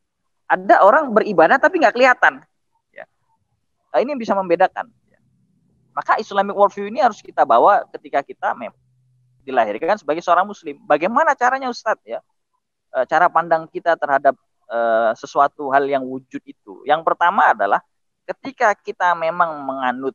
ada 0.50 0.82
orang 0.82 1.13
beribadah 1.13 1.62
tapi 1.62 1.78
nggak 1.80 1.94
kelihatan 1.94 2.42
ya 2.92 3.06
nah, 3.94 4.00
ini 4.01 4.18
bisa 4.18 4.34
membedakan 4.34 4.90
ya. 5.08 5.20
maka 5.94 6.18
Islamic 6.18 6.58
worldview 6.58 6.90
ini 6.90 7.06
harus 7.06 7.22
kita 7.22 7.46
bawa 7.46 7.86
ketika 7.94 8.25
kita 8.25 8.58
mem 8.58 8.74
dilahirkan 9.41 9.98
sebagai 9.98 10.21
seorang 10.21 10.45
muslim 10.45 10.77
bagaimana 10.86 11.33
caranya 11.33 11.67
Ustadz 11.67 12.05
ya 12.05 12.19
e, 12.93 12.98
cara 13.10 13.27
pandang 13.27 13.65
kita 13.69 13.98
terhadap 13.98 14.38
e, 14.69 14.79
sesuatu 15.17 15.69
hal 15.74 15.86
yang 15.86 16.05
wujud 16.05 16.41
itu 16.45 16.86
yang 16.86 17.01
pertama 17.01 17.53
adalah 17.53 17.81
ketika 18.25 18.74
kita 18.77 19.17
memang 19.17 19.62
menganut 19.65 20.13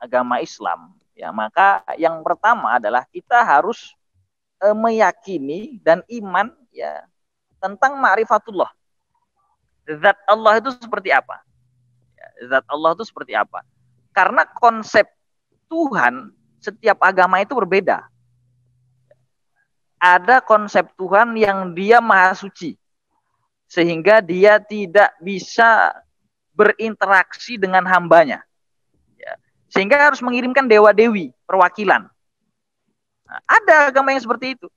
agama 0.00 0.40
Islam 0.40 0.96
Ya, 1.16 1.32
maka 1.32 1.80
yang 1.96 2.20
pertama 2.20 2.76
adalah 2.76 3.08
kita 3.08 3.40
harus 3.40 3.96
e, 4.60 4.68
meyakini 4.76 5.80
dan 5.80 6.04
iman 6.12 6.52
ya 6.68 7.08
tentang 7.56 7.96
ma'rifatullah. 7.96 8.68
Zat 9.96 10.20
Allah 10.28 10.60
itu 10.60 10.76
seperti 10.76 11.08
apa? 11.16 11.40
Ya, 12.20 12.28
zat 12.52 12.68
Allah 12.68 12.92
itu 12.92 13.08
seperti 13.08 13.32
apa? 13.32 13.64
Karena 14.12 14.44
konsep 14.44 15.08
Tuhan 15.72 16.36
setiap 16.60 17.00
agama 17.00 17.40
itu 17.40 17.56
berbeda. 17.56 18.04
Ada 19.96 20.44
konsep 20.44 20.88
Tuhan 20.96 21.32
yang 21.36 21.72
dia 21.72 22.00
maha 22.00 22.36
suci. 22.36 22.76
Sehingga 23.66 24.22
dia 24.22 24.62
tidak 24.62 25.16
bisa 25.18 25.90
berinteraksi 26.54 27.58
dengan 27.58 27.84
hambanya. 27.84 28.46
Sehingga 29.66 29.98
harus 29.98 30.22
mengirimkan 30.22 30.64
dewa-dewi, 30.64 31.34
perwakilan. 31.44 32.06
Nah, 33.26 33.40
ada 33.44 33.90
agama 33.90 34.14
yang 34.14 34.22
seperti 34.22 34.54
itu. 34.54 34.68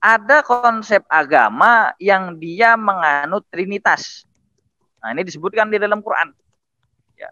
Ada 0.00 0.40
konsep 0.40 1.04
agama 1.10 1.92
yang 2.00 2.38
dia 2.38 2.78
menganut 2.78 3.44
trinitas. 3.52 4.24
Nah, 5.02 5.12
ini 5.12 5.26
disebutkan 5.26 5.68
di 5.68 5.76
dalam 5.76 6.00
Quran. 6.00 6.32
Ya. 7.18 7.28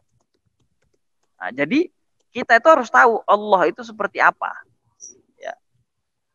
Nah, 1.41 1.51
jadi 1.55 1.89
kita 2.35 2.61
itu 2.61 2.69
harus 2.69 2.93
tahu 2.93 3.25
Allah 3.25 3.73
itu 3.73 3.81
seperti 3.81 4.21
apa. 4.21 4.53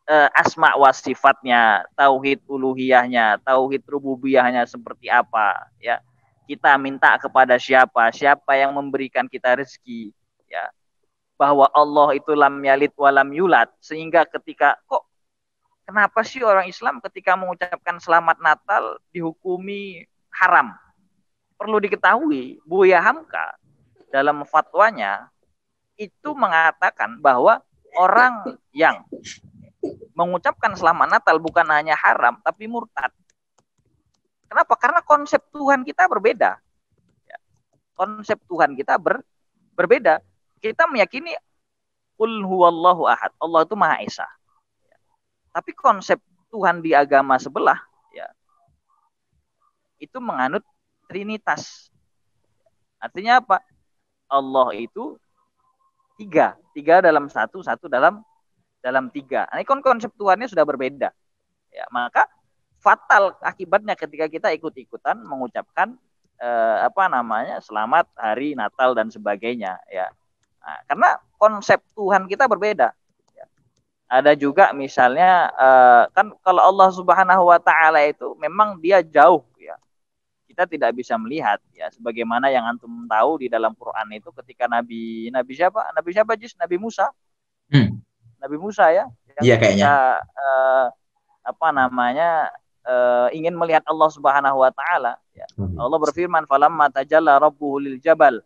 E, 0.03 0.15
asma 0.35 0.75
wa 0.75 0.91
sifatnya, 0.91 1.87
tauhid 1.95 2.43
uluhiyahnya, 2.43 3.39
tauhid 3.39 3.87
rububiyahnya 3.87 4.67
seperti 4.67 5.07
apa, 5.07 5.71
ya 5.79 6.03
kita 6.43 6.75
minta 6.75 7.15
kepada 7.15 7.55
siapa, 7.55 8.11
siapa 8.11 8.51
yang 8.59 8.75
memberikan 8.75 9.31
kita 9.31 9.55
rezeki, 9.55 10.11
ya. 10.51 10.67
Bahwa 11.39 11.71
Allah 11.71 12.19
itu 12.19 12.35
lam 12.35 12.59
yalid 12.59 12.91
walam 12.99 13.31
yulat, 13.31 13.71
sehingga 13.79 14.27
ketika 14.27 14.75
kok 14.85 15.07
kenapa 15.87 16.19
sih 16.23 16.43
orang 16.43 16.67
Islam 16.67 16.99
ketika 16.99 17.39
mengucapkan 17.39 17.97
selamat 17.99 18.43
Natal 18.43 18.99
dihukumi 19.15 20.03
haram? 20.35 20.75
Perlu 21.55 21.79
diketahui, 21.79 22.59
Buya 22.67 22.99
Hamka 22.99 23.55
dalam 24.11 24.43
fatwanya 24.43 25.31
itu 25.95 26.35
mengatakan 26.35 27.17
bahwa 27.23 27.63
orang 27.95 28.59
yang 28.75 29.01
mengucapkan 30.13 30.73
selamat 30.77 31.19
Natal 31.19 31.37
bukan 31.41 31.65
hanya 31.71 31.97
haram 31.97 32.39
tapi 32.41 32.69
murtad. 32.69 33.11
Kenapa? 34.47 34.77
Karena 34.77 35.01
konsep 35.01 35.41
Tuhan 35.49 35.81
kita 35.81 36.05
berbeda. 36.05 36.61
Ya. 37.25 37.37
Konsep 37.97 38.37
Tuhan 38.45 38.77
kita 38.77 39.01
ber, 39.01 39.25
berbeda. 39.73 40.21
Kita 40.61 40.85
meyakini 40.85 41.33
Qul 42.13 42.45
huwallahu 42.45 43.09
ahad. 43.09 43.33
Allah 43.41 43.65
itu 43.65 43.73
Maha 43.73 44.05
Esa. 44.05 44.29
Tapi 45.49 45.73
konsep 45.73 46.21
Tuhan 46.53 46.85
di 46.85 46.93
agama 46.93 47.41
sebelah 47.41 47.81
ya 48.13 48.29
itu 50.03 50.19
menganut 50.19 50.61
trinitas. 51.07 51.87
Artinya 52.99 53.39
apa? 53.39 53.63
Allah 54.27 54.75
itu 54.75 55.15
tiga, 56.19 56.59
tiga 56.75 56.99
dalam 56.99 57.31
satu, 57.31 57.63
satu 57.63 57.87
dalam 57.87 58.19
dalam 58.83 59.07
tiga. 59.07 59.47
Nah, 59.47 59.63
ini 59.63 59.65
kan 59.65 59.79
konsep 59.79 60.11
Tuhannya 60.19 60.51
sudah 60.51 60.67
berbeda. 60.67 61.15
Ya, 61.71 61.87
maka 61.87 62.27
fatal 62.83 63.39
akibatnya 63.39 63.95
ketika 63.95 64.27
kita 64.27 64.51
ikut-ikutan 64.51 65.23
mengucapkan 65.23 65.95
eh, 66.35 66.77
apa 66.83 67.07
namanya 67.07 67.63
selamat 67.63 68.11
hari 68.19 68.59
Natal 68.59 68.91
dan 68.91 69.07
sebagainya 69.07 69.79
ya. 69.87 70.11
Nah, 70.59 70.77
karena 70.91 71.09
konsep 71.39 71.79
Tuhan 71.95 72.27
kita 72.27 72.51
berbeda. 72.51 72.91
Ya. 73.31 73.45
Ada 74.11 74.35
juga 74.35 74.75
misalnya 74.75 75.47
eh, 75.55 76.03
kan 76.11 76.35
kalau 76.43 76.59
Allah 76.59 76.91
Subhanahu 76.91 77.47
Wa 77.47 77.63
Taala 77.63 78.03
itu 78.03 78.35
memang 78.35 78.75
dia 78.83 78.99
jauh 78.99 79.47
ya. 79.55 79.79
Kita 80.43 80.67
tidak 80.67 80.91
bisa 80.91 81.15
melihat 81.15 81.63
ya. 81.71 81.87
Sebagaimana 81.87 82.51
yang 82.51 82.67
antum 82.67 83.07
tahu 83.07 83.41
di 83.41 83.47
dalam 83.47 83.71
Quran 83.79 84.11
itu 84.11 84.29
ketika 84.43 84.67
Nabi 84.67 85.31
Nabi 85.31 85.51
siapa? 85.55 85.87
Nabi 85.95 86.09
siapa 86.11 86.35
Jis? 86.35 86.59
Nabi 86.59 86.75
Musa. 86.75 87.07
Hmm. 87.71 88.02
Nabi 88.43 88.55
Musa 88.59 88.91
ya. 88.91 89.07
Iya 89.39 89.55
kayaknya. 89.55 89.87
Ketika, 89.87 89.95
eh, 90.19 90.85
apa 91.43 91.67
namanya 91.75 92.51
uh, 92.87 93.27
ingin 93.35 93.55
melihat 93.55 93.83
Allah 93.87 94.09
Subhanahu 94.11 94.63
wa 94.63 94.71
taala 94.71 95.19
ya. 95.35 95.47
Hmm. 95.59 95.75
Allah 95.75 95.99
berfirman 95.99 96.47
falamma 96.47 96.87
tajalla 96.91 97.39
rabbuhu 97.39 97.83
lil 97.83 97.97
jabal 97.99 98.39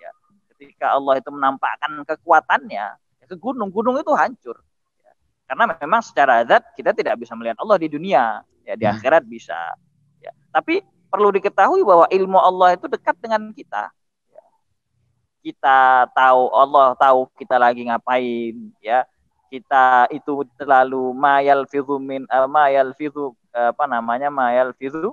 ya. 0.00 0.10
Ketika 0.52 0.92
Allah 0.92 1.20
itu 1.20 1.32
menampakkan 1.32 2.04
kekuatannya 2.04 2.86
ya, 2.92 3.24
ke 3.24 3.36
gunung, 3.40 3.72
gunung 3.72 3.96
itu 3.96 4.12
hancur. 4.12 4.60
Ya. 5.00 5.12
Karena 5.48 5.64
memang 5.80 6.02
secara 6.04 6.44
zat 6.44 6.64
kita 6.76 6.92
tidak 6.92 7.20
bisa 7.20 7.32
melihat 7.32 7.56
Allah 7.60 7.80
di 7.80 7.88
dunia, 7.88 8.44
ya 8.68 8.74
di 8.76 8.84
Hmm. 8.84 8.96
akhirat 8.96 9.24
bisa. 9.24 9.56
Ya. 10.20 10.32
Tapi 10.52 10.84
perlu 11.12 11.32
diketahui 11.32 11.84
bahwa 11.84 12.08
ilmu 12.08 12.36
Allah 12.40 12.76
itu 12.76 12.88
dekat 12.88 13.16
dengan 13.20 13.48
kita. 13.52 13.88
Ya. 14.28 14.44
Kita 15.40 16.08
tahu 16.12 16.52
Allah 16.52 16.96
tahu 17.00 17.28
kita 17.40 17.56
lagi 17.56 17.88
ngapain, 17.88 18.56
ya 18.80 19.08
kita 19.52 20.08
itu 20.08 20.48
terlalu 20.56 21.12
mayal 21.12 21.68
fizu 21.68 22.00
min 22.00 22.24
uh, 22.32 22.48
mayal 22.48 22.96
fizu 22.96 23.36
uh, 23.52 23.68
apa 23.68 23.84
namanya 23.84 24.32
mayal 24.32 24.72
fizu? 24.72 25.12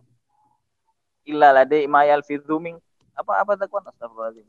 Illa 1.27 1.51
ladai 1.51 1.83
mayal 1.91 2.23
fizu 2.23 2.55
min 2.55 2.79
apa 3.19 3.43
apa 3.43 3.59
takwan 3.59 3.83
astagfirullahaladzim. 3.91 4.47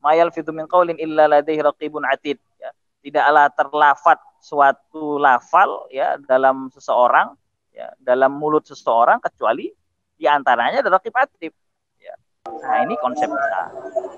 Mayal 0.00 0.32
fizu 0.32 0.48
min 0.56 0.64
qaulin 0.64 0.96
illa 0.96 1.28
ladai 1.28 1.60
raqibun 1.60 2.08
atid 2.08 2.40
ya. 2.56 2.72
Tidaklah 3.04 3.52
terlafat 3.52 4.16
suatu 4.40 5.20
lafal 5.20 5.92
ya 5.92 6.16
dalam 6.24 6.72
seseorang 6.72 7.36
ya 7.76 7.92
dalam 8.00 8.32
mulut 8.32 8.64
seseorang 8.64 9.20
kecuali 9.20 9.68
di 10.16 10.24
antaranya 10.24 10.80
ada 10.80 10.96
raqib 10.96 11.12
atid 11.12 11.52
ya. 12.00 12.16
Nah 12.48 12.80
ini 12.80 12.96
konsep 12.96 13.28
kita. 13.28 13.62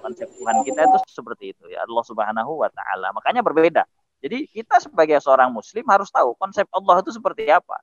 Konsep 0.07 0.29
Tuhan 0.38 0.57
kita 0.62 0.87
itu 0.87 0.99
seperti 1.11 1.50
itu 1.50 1.67
ya. 1.67 1.83
Allah 1.83 2.05
Subhanahu 2.07 2.62
wa 2.62 2.71
taala. 2.71 3.11
Makanya 3.11 3.43
berbeda 3.43 3.83
jadi 4.21 4.45
kita 4.53 4.85
sebagai 4.85 5.17
seorang 5.25 5.49
muslim 5.49 5.81
harus 5.89 6.12
tahu 6.12 6.37
konsep 6.37 6.69
Allah 6.69 7.00
itu 7.00 7.09
seperti 7.09 7.49
apa. 7.49 7.81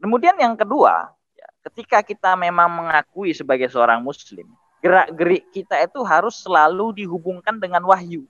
Kemudian 0.00 0.36
yang 0.40 0.56
kedua, 0.56 1.12
ya, 1.36 1.48
ketika 1.68 2.00
kita 2.00 2.32
memang 2.36 2.68
mengakui 2.72 3.36
sebagai 3.36 3.68
seorang 3.68 4.00
muslim, 4.00 4.48
gerak-gerik 4.80 5.44
kita 5.52 5.76
itu 5.84 6.00
harus 6.04 6.40
selalu 6.40 6.96
dihubungkan 6.96 7.60
dengan 7.60 7.84
wahyu. 7.84 8.24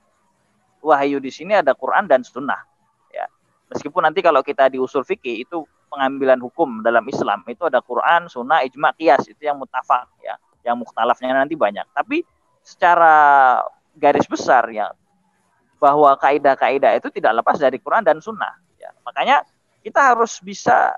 Wahyu 0.83 1.23
di 1.23 1.31
sini 1.31 1.55
ada 1.55 1.75
Quran 1.79 2.11
dan 2.11 2.27
Sunnah. 2.27 2.62
Ya. 3.15 3.31
Meskipun 3.71 4.03
nanti 4.03 4.19
kalau 4.23 4.43
kita 4.43 4.67
di 4.71 4.83
usul 4.83 5.07
fikih 5.07 5.47
itu 5.47 5.62
pengambilan 5.91 6.43
hukum 6.43 6.83
dalam 6.83 7.07
Islam 7.07 7.47
itu 7.47 7.67
ada 7.67 7.79
Quran, 7.79 8.27
Sunnah, 8.27 8.67
Ijma, 8.67 8.95
Qiyas 8.99 9.31
itu 9.31 9.47
yang 9.47 9.59
mutafak 9.59 10.11
ya, 10.23 10.35
yang 10.67 10.75
mukhtalafnya 10.79 11.35
nanti 11.35 11.55
banyak. 11.55 11.87
Tapi 11.95 12.23
secara 12.67 13.62
garis 13.95 14.27
besar 14.27 14.67
ya 14.75 14.91
bahwa 15.77 16.17
kaidah-kaidah 16.17 16.97
itu 16.97 17.09
tidak 17.12 17.43
lepas 17.45 17.61
dari 17.61 17.77
Quran 17.77 18.05
dan 18.05 18.19
Sunnah. 18.21 18.57
Ya, 18.81 18.93
makanya 19.05 19.45
kita 19.85 20.15
harus 20.15 20.41
bisa 20.41 20.97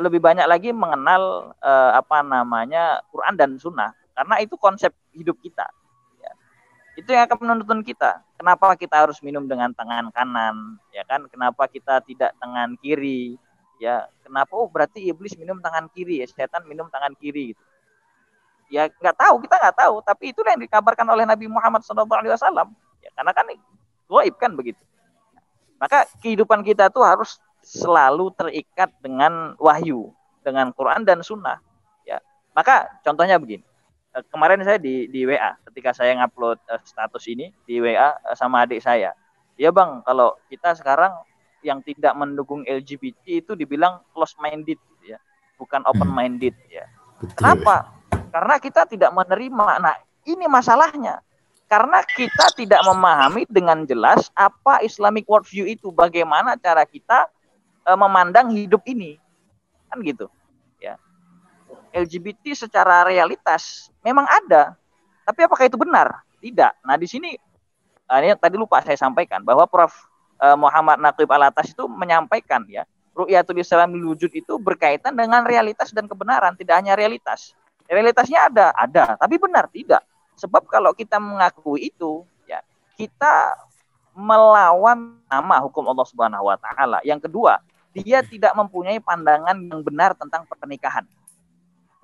lebih 0.00 0.18
banyak 0.20 0.46
lagi 0.48 0.70
mengenal 0.72 1.52
eh, 1.60 1.92
apa 1.96 2.24
namanya 2.24 3.00
Quran 3.12 3.34
dan 3.36 3.50
Sunnah 3.60 3.92
karena 4.16 4.40
itu 4.40 4.56
konsep 4.56 4.96
hidup 5.12 5.36
kita. 5.44 5.68
Ya. 6.24 6.32
Itu 6.96 7.12
yang 7.12 7.28
akan 7.28 7.36
menuntun 7.44 7.84
kita. 7.84 8.24
Kenapa 8.40 8.72
kita 8.80 9.04
harus 9.04 9.20
minum 9.20 9.44
dengan 9.44 9.72
tangan 9.76 10.08
kanan? 10.08 10.80
Ya 10.88 11.04
kan? 11.04 11.28
Kenapa 11.28 11.68
kita 11.68 12.00
tidak 12.00 12.32
tangan 12.40 12.80
kiri? 12.80 13.36
Ya, 13.76 14.08
kenapa? 14.24 14.56
Oh 14.56 14.72
berarti 14.72 15.04
iblis 15.04 15.36
minum 15.36 15.60
tangan 15.60 15.92
kiri 15.92 16.24
ya, 16.24 16.26
setan 16.28 16.64
minum 16.64 16.88
tangan 16.88 17.12
kiri 17.20 17.52
gitu. 17.52 17.64
Ya 18.72 18.88
nggak 18.88 19.20
tahu, 19.20 19.44
kita 19.44 19.60
nggak 19.60 19.76
tahu. 19.76 19.94
Tapi 20.00 20.32
itu 20.32 20.40
yang 20.40 20.64
dikabarkan 20.64 21.06
oleh 21.12 21.28
Nabi 21.28 21.46
Muhammad 21.46 21.84
SAW. 21.84 22.08
Ya, 23.04 23.10
karena 23.14 23.32
kan 23.36 23.46
goib 24.06 24.34
kan 24.38 24.54
begitu. 24.54 24.80
Maka 25.76 26.08
kehidupan 26.24 26.64
kita 26.64 26.88
tuh 26.88 27.04
harus 27.04 27.36
selalu 27.60 28.32
terikat 28.38 28.94
dengan 29.02 29.58
wahyu, 29.58 30.14
dengan 30.40 30.70
Quran 30.72 31.02
dan 31.02 31.20
Sunnah. 31.20 31.60
Ya, 32.06 32.22
maka 32.54 32.88
contohnya 33.02 33.36
begini. 33.36 33.66
Kemarin 34.32 34.64
saya 34.64 34.80
di 34.80 35.12
di 35.12 35.28
WA, 35.28 35.52
ketika 35.68 35.92
saya 35.92 36.16
ngupload 36.16 36.56
uh, 36.72 36.80
status 36.88 37.28
ini 37.28 37.52
di 37.68 37.84
WA 37.84 38.16
uh, 38.16 38.32
sama 38.32 38.64
adik 38.64 38.80
saya. 38.80 39.12
Ya 39.60 39.68
bang, 39.68 40.00
kalau 40.08 40.40
kita 40.48 40.72
sekarang 40.72 41.12
yang 41.60 41.84
tidak 41.84 42.16
mendukung 42.16 42.64
LGBT 42.64 43.44
itu 43.44 43.52
dibilang 43.52 44.00
close 44.16 44.32
minded, 44.40 44.80
ya, 45.04 45.20
bukan 45.60 45.84
open 45.84 46.08
minded, 46.08 46.56
ya. 46.72 46.88
Betul. 47.20 47.36
Kenapa? 47.36 47.92
Karena 48.32 48.56
kita 48.56 48.88
tidak 48.88 49.12
menerima. 49.12 49.66
Nah, 49.80 49.96
ini 50.24 50.44
masalahnya 50.48 51.20
karena 51.66 51.98
kita 52.06 52.54
tidak 52.54 52.78
memahami 52.86 53.42
dengan 53.50 53.82
jelas 53.82 54.30
apa 54.38 54.86
Islamic 54.86 55.26
worldview 55.26 55.66
itu, 55.66 55.90
bagaimana 55.90 56.54
cara 56.54 56.86
kita 56.86 57.26
e, 57.82 57.90
memandang 57.98 58.54
hidup 58.54 58.86
ini, 58.86 59.18
kan 59.90 59.98
gitu, 60.06 60.30
ya. 60.78 60.94
LGBT 61.90 62.54
secara 62.54 63.02
realitas 63.02 63.90
memang 64.06 64.30
ada, 64.30 64.78
tapi 65.26 65.42
apakah 65.42 65.66
itu 65.66 65.74
benar? 65.74 66.22
Tidak. 66.38 66.86
Nah 66.86 66.94
di 66.94 67.10
sini, 67.10 67.34
ini 68.06 68.28
tadi 68.38 68.54
lupa 68.54 68.78
saya 68.86 68.94
sampaikan 68.94 69.42
bahwa 69.42 69.66
Prof 69.66 69.90
e, 70.38 70.46
Muhammad 70.54 71.02
Naqib 71.02 71.26
Alatas 71.34 71.74
itu 71.74 71.90
menyampaikan 71.90 72.62
ya, 72.70 72.86
Ru'yatul 73.10 73.58
Islam 73.58 73.90
wujud 74.06 74.30
itu 74.30 74.54
berkaitan 74.62 75.18
dengan 75.18 75.42
realitas 75.42 75.90
dan 75.90 76.06
kebenaran, 76.06 76.54
tidak 76.54 76.78
hanya 76.78 76.94
realitas. 76.94 77.58
Realitasnya 77.90 78.50
ada, 78.50 78.66
ada, 78.74 79.18
tapi 79.18 79.34
benar 79.34 79.66
tidak 79.66 80.06
Sebab 80.36 80.68
kalau 80.68 80.92
kita 80.92 81.16
mengakui 81.16 81.88
itu, 81.88 82.24
ya 82.44 82.60
kita 83.00 83.56
melawan 84.16 85.20
nama 85.28 85.60
hukum 85.64 85.84
Allah 85.88 86.06
Subhanahu 86.08 86.48
wa 86.48 86.56
taala. 86.56 87.00
Yang 87.04 87.28
kedua, 87.28 87.60
dia 87.92 88.20
tidak 88.24 88.52
mempunyai 88.56 89.00
pandangan 89.00 89.56
yang 89.56 89.80
benar 89.80 90.12
tentang 90.16 90.44
pernikahan. 90.44 91.04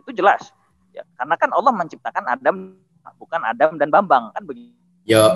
Itu 0.00 0.12
jelas. 0.16 0.52
Ya, 0.92 1.04
karena 1.16 1.36
kan 1.40 1.50
Allah 1.56 1.72
menciptakan 1.72 2.24
Adam 2.28 2.76
bukan 3.16 3.40
Adam 3.44 3.80
dan 3.80 3.88
Bambang 3.88 4.32
kan 4.36 4.44
begitu. 4.44 4.76
Yo. 5.02 5.34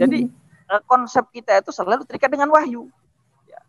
Jadi 0.00 0.28
eh, 0.68 0.82
konsep 0.84 1.24
kita 1.32 1.64
itu 1.64 1.72
selalu 1.72 2.04
terikat 2.04 2.28
dengan 2.28 2.52
wahyu. 2.52 2.92
Ya. 3.48 3.62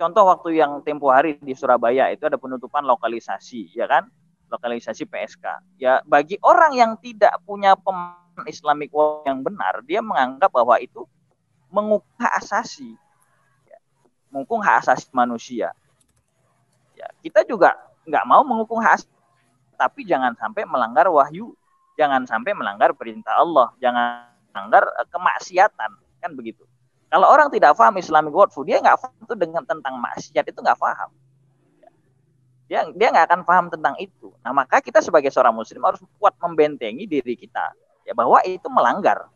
Contoh 0.00 0.26
waktu 0.26 0.58
yang 0.58 0.82
tempo 0.82 1.12
hari 1.12 1.38
di 1.38 1.54
Surabaya 1.54 2.10
itu 2.10 2.26
ada 2.26 2.40
penutupan 2.40 2.82
lokalisasi, 2.82 3.70
ya 3.76 3.86
kan? 3.86 4.10
Lokalisasi 4.50 5.06
PSK. 5.06 5.44
Ya, 5.78 6.02
bagi 6.02 6.36
orang 6.42 6.74
yang 6.74 6.92
tidak 6.98 7.38
punya 7.46 7.78
pemahaman 7.78 8.46
Islamic 8.50 8.90
law 8.90 9.22
yang 9.22 9.40
benar, 9.46 9.80
dia 9.86 10.02
menganggap 10.02 10.50
bahwa 10.50 10.76
itu 10.82 11.06
mengukung 11.70 12.18
hak 12.18 12.34
asasi. 12.42 12.98
Ya, 13.70 13.78
mengukung 14.34 14.60
hak 14.60 14.82
asasi 14.82 15.06
manusia. 15.14 15.70
Ya, 16.98 17.06
kita 17.22 17.46
juga 17.46 17.78
nggak 18.04 18.24
mau 18.26 18.42
mengukung 18.42 18.82
hak 18.82 19.00
asasi, 19.00 19.14
tapi 19.78 20.02
jangan 20.04 20.34
sampai 20.34 20.66
melanggar 20.66 21.06
wahyu, 21.06 21.54
jangan 21.94 22.26
sampai 22.26 22.50
melanggar 22.52 22.90
perintah 22.92 23.38
Allah, 23.38 23.70
jangan 23.78 24.26
melanggar 24.50 24.84
uh, 24.98 25.06
kemaksiatan, 25.08 25.90
kan 26.18 26.30
begitu. 26.34 26.66
Kalau 27.10 27.26
orang 27.26 27.50
tidak 27.50 27.74
paham 27.74 27.98
Islamic 27.98 28.30
worldview, 28.30 28.66
dia 28.66 28.78
nggak 28.82 28.98
paham 28.98 29.18
itu 29.22 29.34
dengan 29.34 29.62
tentang 29.66 29.98
maksiat 29.98 30.46
itu 30.46 30.58
nggak 30.62 30.78
paham 30.78 31.10
dia 32.70 32.86
dia 32.94 33.10
nggak 33.10 33.26
akan 33.26 33.40
paham 33.42 33.66
tentang 33.66 33.98
itu. 33.98 34.30
Nah 34.46 34.54
maka 34.54 34.78
kita 34.78 35.02
sebagai 35.02 35.34
seorang 35.34 35.50
muslim 35.50 35.82
harus 35.82 35.98
kuat 36.22 36.38
membentengi 36.38 37.02
diri 37.10 37.34
kita 37.34 37.74
ya 38.06 38.14
bahwa 38.14 38.38
itu 38.46 38.70
melanggar, 38.70 39.26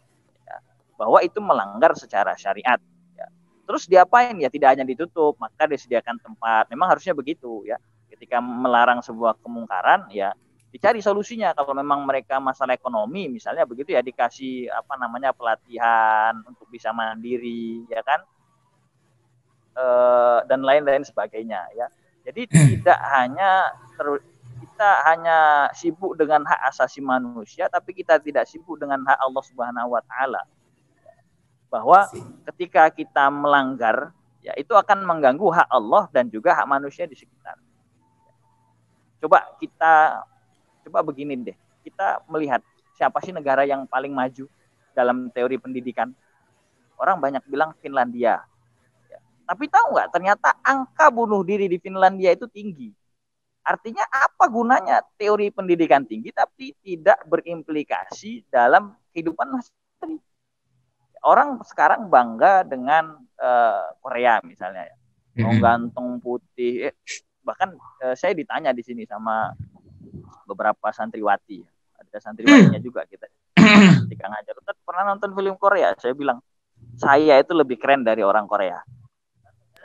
ya, 0.47 0.57
bahwa 0.95 1.19
itu 1.19 1.43
melanggar 1.43 1.99
secara 1.99 2.39
syariat. 2.39 2.79
Ya. 3.19 3.27
Terus 3.67 3.91
diapain 3.91 4.39
ya 4.39 4.47
tidak 4.47 4.79
hanya 4.79 4.87
ditutup, 4.87 5.35
maka 5.43 5.67
disediakan 5.67 6.23
tempat. 6.23 6.71
Memang 6.71 6.95
harusnya 6.95 7.11
begitu 7.11 7.67
ya. 7.67 7.75
Ketika 8.07 8.39
melarang 8.39 9.03
sebuah 9.03 9.43
kemungkaran 9.43 10.07
ya 10.15 10.31
dicari 10.71 11.03
solusinya 11.03 11.55
kalau 11.59 11.71
memang 11.75 12.03
mereka 12.03 12.43
masalah 12.43 12.75
ekonomi 12.75 13.31
misalnya 13.31 13.63
begitu 13.63 13.95
ya 13.95 14.03
dikasih 14.03 14.67
apa 14.75 14.99
namanya 14.99 15.31
pelatihan 15.31 16.35
untuk 16.51 16.67
bisa 16.67 16.91
mandiri 16.91 17.87
ya 17.87 18.03
kan 18.03 18.27
e, 19.79 19.85
dan 20.51 20.67
lain-lain 20.67 21.07
sebagainya 21.07 21.63
ya 21.79 21.87
jadi 22.25 22.43
tidak 22.49 23.01
hanya 23.15 23.71
ter, 23.95 24.07
kita 24.65 24.91
hanya 25.07 25.39
sibuk 25.77 26.17
dengan 26.19 26.43
hak 26.49 26.61
asasi 26.73 27.05
manusia 27.05 27.69
tapi 27.69 27.93
kita 27.93 28.19
tidak 28.19 28.49
sibuk 28.49 28.81
dengan 28.81 29.05
hak 29.05 29.19
Allah 29.21 29.45
Subhanahu 29.45 29.95
wa 29.95 30.03
taala 30.03 30.43
bahwa 31.69 32.09
ketika 32.53 32.91
kita 32.91 33.29
melanggar 33.31 34.11
ya 34.41 34.57
itu 34.57 34.73
akan 34.75 35.05
mengganggu 35.05 35.47
hak 35.53 35.69
Allah 35.69 36.09
dan 36.11 36.27
juga 36.33 36.57
hak 36.57 36.67
manusia 36.67 37.05
di 37.07 37.15
sekitar 37.15 37.61
coba 39.25 39.57
kita 39.57 40.25
coba 40.85 41.01
begini 41.01 41.33
deh, 41.41 41.57
kita 41.81 42.21
melihat 42.29 42.61
siapa 42.93 43.19
sih 43.25 43.33
negara 43.33 43.65
yang 43.65 43.89
paling 43.89 44.13
maju 44.13 44.45
dalam 44.93 45.33
teori 45.33 45.57
pendidikan? 45.57 46.13
Orang 47.01 47.19
banyak 47.19 47.43
bilang 47.49 47.73
Finlandia. 47.81 48.45
Ya. 49.45 49.53
Tapi 49.53 49.65
tahu 49.69 49.87
nggak, 49.93 50.09
ternyata 50.09 50.49
angka 50.65 51.13
bunuh 51.13 51.45
diri 51.45 51.69
di 51.69 51.77
Finlandia 51.77 52.33
itu 52.33 52.49
tinggi. 52.49 52.89
Artinya 53.65 54.05
apa 54.09 54.45
gunanya 54.49 55.01
teori 55.17 55.49
pendidikan 55.49 56.05
tinggi 56.05 56.29
tapi 56.33 56.77
tidak 56.85 57.21
berimplikasi 57.29 58.45
dalam 58.49 58.97
kehidupan 59.13 59.49
masyarakat? 59.53 60.21
Orang 61.25 61.65
sekarang 61.65 62.13
bangga 62.13 62.65
dengan 62.69 63.17
uh, 63.41 63.89
Korea 64.05 64.41
misalnya 64.45 64.89
ya. 64.89 64.97
Mau 65.41 65.57
gantung 65.59 66.21
putih, 66.21 66.93
eh, 66.93 66.95
bahkan 67.41 67.73
uh, 68.05 68.17
saya 68.17 68.37
ditanya 68.37 68.73
di 68.73 68.85
sini 68.85 69.05
sama 69.09 69.53
beberapa 70.49 70.93
santriwati 70.93 71.65
ada 71.99 72.19
santriwatinya 72.21 72.81
juga 72.81 73.03
kita 73.09 73.27
ketika 74.07 74.25
ngajar 74.29 74.55
pernah 74.85 75.05
nonton 75.15 75.33
film 75.33 75.57
Korea 75.57 75.97
saya 75.97 76.13
bilang 76.13 76.39
saya 76.95 77.41
itu 77.41 77.53
lebih 77.57 77.81
keren 77.81 78.05
dari 78.05 78.21
orang 78.21 78.45
Korea 78.45 78.79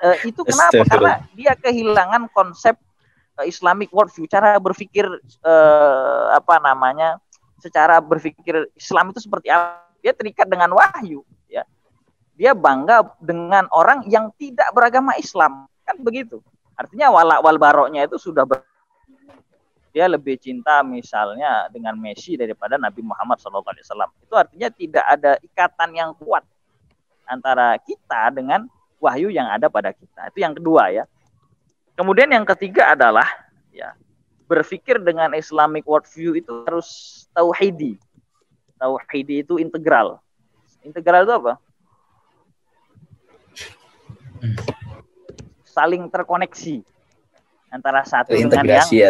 uh, 0.04 0.18
itu 0.26 0.42
kenapa? 0.50 0.82
Karena 0.88 1.14
dia 1.36 1.54
kehilangan 1.56 2.32
konsep 2.32 2.76
uh, 3.40 3.46
Islamic 3.46 3.92
worldview 3.92 4.26
cara 4.28 4.58
berpikir 4.58 5.06
uh, 5.44 6.24
apa 6.36 6.60
namanya 6.64 7.20
secara 7.60 8.00
berpikir 8.00 8.68
Islam 8.76 9.12
itu 9.12 9.24
seperti 9.24 9.52
apa. 9.52 9.86
Dia 10.00 10.16
terikat 10.16 10.48
dengan 10.48 10.72
wahyu 10.72 11.28
ya. 11.52 11.68
Dia 12.40 12.56
bangga 12.56 13.04
dengan 13.20 13.68
orang 13.76 14.08
yang 14.08 14.32
tidak 14.40 14.72
beragama 14.72 15.12
Islam 15.20 15.68
kan 15.84 16.00
begitu. 16.00 16.40
Artinya 16.80 17.12
wala 17.12 17.44
wal 17.44 17.60
baroknya 17.60 18.08
itu 18.08 18.16
sudah 18.16 18.48
ber 18.48 18.64
dia 19.90 20.06
lebih 20.06 20.38
cinta 20.38 20.86
misalnya 20.86 21.68
dengan 21.74 21.98
Messi 21.98 22.38
daripada 22.38 22.78
Nabi 22.78 23.02
Muhammad 23.02 23.42
SAW. 23.42 23.74
Itu 24.22 24.38
artinya 24.38 24.70
tidak 24.70 25.02
ada 25.02 25.36
ikatan 25.42 25.90
yang 25.98 26.14
kuat 26.14 26.46
antara 27.26 27.78
kita 27.82 28.30
dengan 28.32 28.70
wahyu 29.00 29.32
yang 29.32 29.48
ada 29.48 29.72
pada 29.72 29.96
kita. 29.96 30.30
Itu 30.30 30.40
yang 30.44 30.54
kedua 30.54 30.92
ya. 30.92 31.04
Kemudian 31.96 32.32
yang 32.32 32.48
ketiga 32.48 32.96
adalah 32.96 33.28
ya 33.72 33.96
berpikir 34.48 35.00
dengan 35.00 35.36
Islamic 35.36 35.84
worldview 35.88 36.36
itu 36.40 36.64
harus 36.68 37.24
tauhidi. 37.36 38.00
Tauhidi 38.80 39.44
itu 39.44 39.60
integral. 39.60 40.20
Integral 40.84 41.28
itu 41.28 41.34
apa? 41.36 41.54
Saling 45.68 46.08
terkoneksi 46.08 46.84
antara 47.70 48.02
satu 48.02 48.34
dengan 48.34 48.66
yang 48.66 48.88
ya 48.90 49.10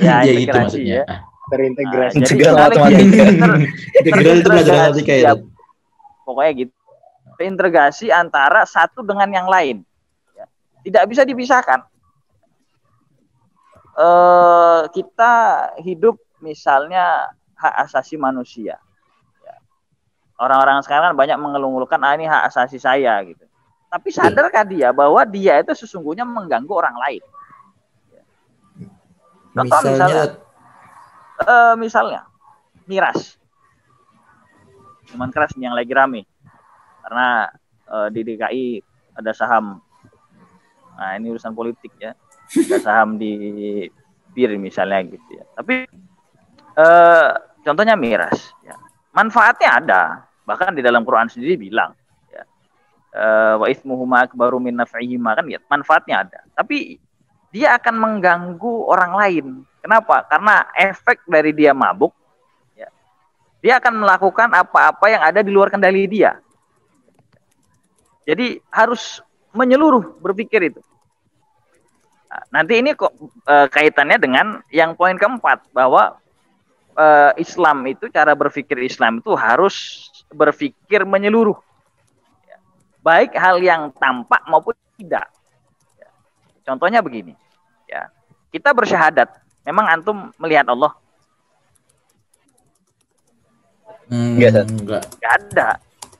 ya, 0.00 0.16
ya 0.24 0.32
integrasi 0.32 0.80
ya. 0.82 1.04
Terintegrasi. 1.44 2.16
Nah, 2.16 2.24
Integral 2.24 2.54
jadi 2.56 2.64
matematika. 2.64 3.24
ter, 3.44 3.52
Integral 4.00 4.34
itu 4.40 4.48
pelajaran 4.48 4.80
matematika 4.80 5.12
ya, 5.12 5.30
itu. 5.36 5.46
pokoknya 6.24 6.52
gitu. 6.56 6.74
Terintegrasi 7.34 8.14
antara 8.14 8.62
satu 8.64 9.02
dengan 9.02 9.26
yang 9.30 9.48
lain. 9.50 9.82
Ya. 10.34 10.46
Tidak 10.86 11.04
bisa 11.10 11.22
dipisahkan. 11.26 11.82
Eh, 13.94 14.82
kita 14.90 15.32
hidup 15.82 16.18
misalnya 16.42 17.30
hak 17.54 17.74
asasi 17.86 18.18
manusia. 18.18 18.78
Ya. 19.42 19.56
Orang-orang 20.38 20.82
sekarang 20.82 21.14
banyak 21.14 21.38
mengeluh-ngeluhkan 21.38 22.02
ah 22.02 22.14
ini 22.18 22.26
hak 22.26 22.50
asasi 22.50 22.82
saya 22.82 23.14
gitu. 23.22 23.46
Tapi 23.86 24.10
sadarkah 24.10 24.66
dia 24.66 24.90
bahwa 24.90 25.22
dia 25.22 25.62
itu 25.62 25.70
sesungguhnya 25.78 26.26
mengganggu 26.26 26.74
orang 26.74 26.98
lain? 26.98 27.22
Contoh 29.54 29.78
Misalnya, 29.86 29.94
misalnya, 29.94 30.24
eh, 31.46 31.74
misalnya 31.78 32.20
miras, 32.90 33.38
cuman 35.14 35.30
keras 35.30 35.54
yang 35.54 35.78
lagi 35.78 35.94
rame 35.94 36.26
karena 37.04 37.52
eh, 37.84 38.08
di 38.08 38.20
DKI 38.24 38.66
ada 39.20 39.30
saham. 39.36 39.78
Nah 40.96 41.10
ini 41.20 41.28
urusan 41.30 41.52
politik 41.52 41.92
ya, 42.00 42.16
ada 42.48 42.78
saham 42.80 43.20
di 43.20 43.32
bir 44.34 44.56
misalnya 44.56 45.04
gitu 45.04 45.30
ya. 45.36 45.44
Tapi 45.54 45.86
eh, 46.80 47.30
contohnya 47.62 47.94
miras, 47.94 48.50
ya. 48.64 48.74
manfaatnya 49.14 49.70
ada, 49.78 50.02
bahkan 50.42 50.74
di 50.74 50.82
dalam 50.82 51.06
Quran 51.06 51.30
sendiri 51.30 51.60
bilang 51.60 51.94
ya, 52.32 52.42
eh, 53.14 53.54
wa 53.60 53.66
ismuhuma 53.68 54.26
akbaru 54.26 54.58
min 54.58 54.74
naf'ihima 54.80 55.36
kan 55.38 55.46
ya, 55.46 55.60
manfaatnya 55.68 56.26
ada. 56.26 56.40
Tapi 56.56 56.98
dia 57.54 57.78
akan 57.78 57.94
mengganggu 57.94 58.74
orang 58.90 59.12
lain. 59.14 59.46
Kenapa? 59.78 60.26
Karena 60.26 60.66
efek 60.74 61.22
dari 61.28 61.54
dia 61.54 61.70
mabuk, 61.70 62.10
ya, 62.74 62.90
dia 63.62 63.78
akan 63.78 64.02
melakukan 64.02 64.48
apa-apa 64.50 65.06
yang 65.06 65.22
ada 65.22 65.40
di 65.44 65.52
luar 65.52 65.70
kendali 65.70 66.08
dia. 66.10 66.40
Jadi 68.24 68.60
harus 68.72 69.20
menyeluruh 69.52 70.18
berpikir 70.18 70.72
itu. 70.72 70.80
Nah, 72.28 72.42
nanti 72.50 72.80
ini 72.80 72.96
kok 72.96 73.14
e, 73.46 73.54
kaitannya 73.70 74.18
dengan 74.18 74.46
yang 74.72 74.96
poin 74.98 75.14
keempat 75.14 75.70
bahwa 75.70 76.18
e, 76.96 77.06
Islam 77.38 77.84
itu 77.86 78.10
cara 78.10 78.34
berpikir 78.34 78.80
Islam 78.82 79.22
itu 79.22 79.36
harus 79.38 80.08
berpikir 80.34 81.06
menyeluruh, 81.06 81.54
ya. 82.48 82.58
baik 83.04 83.36
hal 83.38 83.62
yang 83.62 83.94
tampak 83.94 84.42
maupun 84.50 84.74
tidak. 84.98 85.30
Ya. 86.00 86.10
Contohnya 86.66 87.04
begini, 87.04 87.38
ya 87.86 88.10
kita 88.50 88.74
bersyahadat 88.74 89.30
memang 89.62 89.86
antum 89.86 90.30
melihat 90.38 90.66
Allah 90.70 90.94
Hmm, 94.04 94.36
Enggak, 94.36 94.68
enggak. 94.68 95.04
Gak 95.16 95.32
ada 95.48 95.68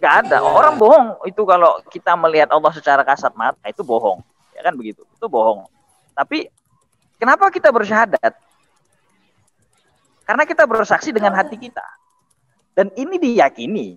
Gak 0.05 0.29
ada. 0.29 0.45
Orang 0.45 0.77
bohong. 0.77 1.17
Itu 1.25 1.49
kalau 1.49 1.81
kita 1.89 2.13
melihat 2.13 2.53
Allah 2.53 2.69
secara 2.77 3.01
kasat 3.01 3.33
mata 3.33 3.65
itu 3.65 3.81
bohong. 3.81 4.21
Ya 4.53 4.61
kan 4.61 4.77
begitu? 4.77 5.01
Itu 5.17 5.33
bohong. 5.33 5.65
Tapi 6.13 6.53
kenapa 7.17 7.49
kita 7.49 7.73
bersyahadat? 7.73 8.37
Karena 10.29 10.45
kita 10.45 10.69
bersaksi 10.69 11.09
dengan 11.09 11.33
hati 11.33 11.57
kita. 11.57 11.81
Dan 12.77 12.93
ini 13.01 13.17
diyakini. 13.17 13.97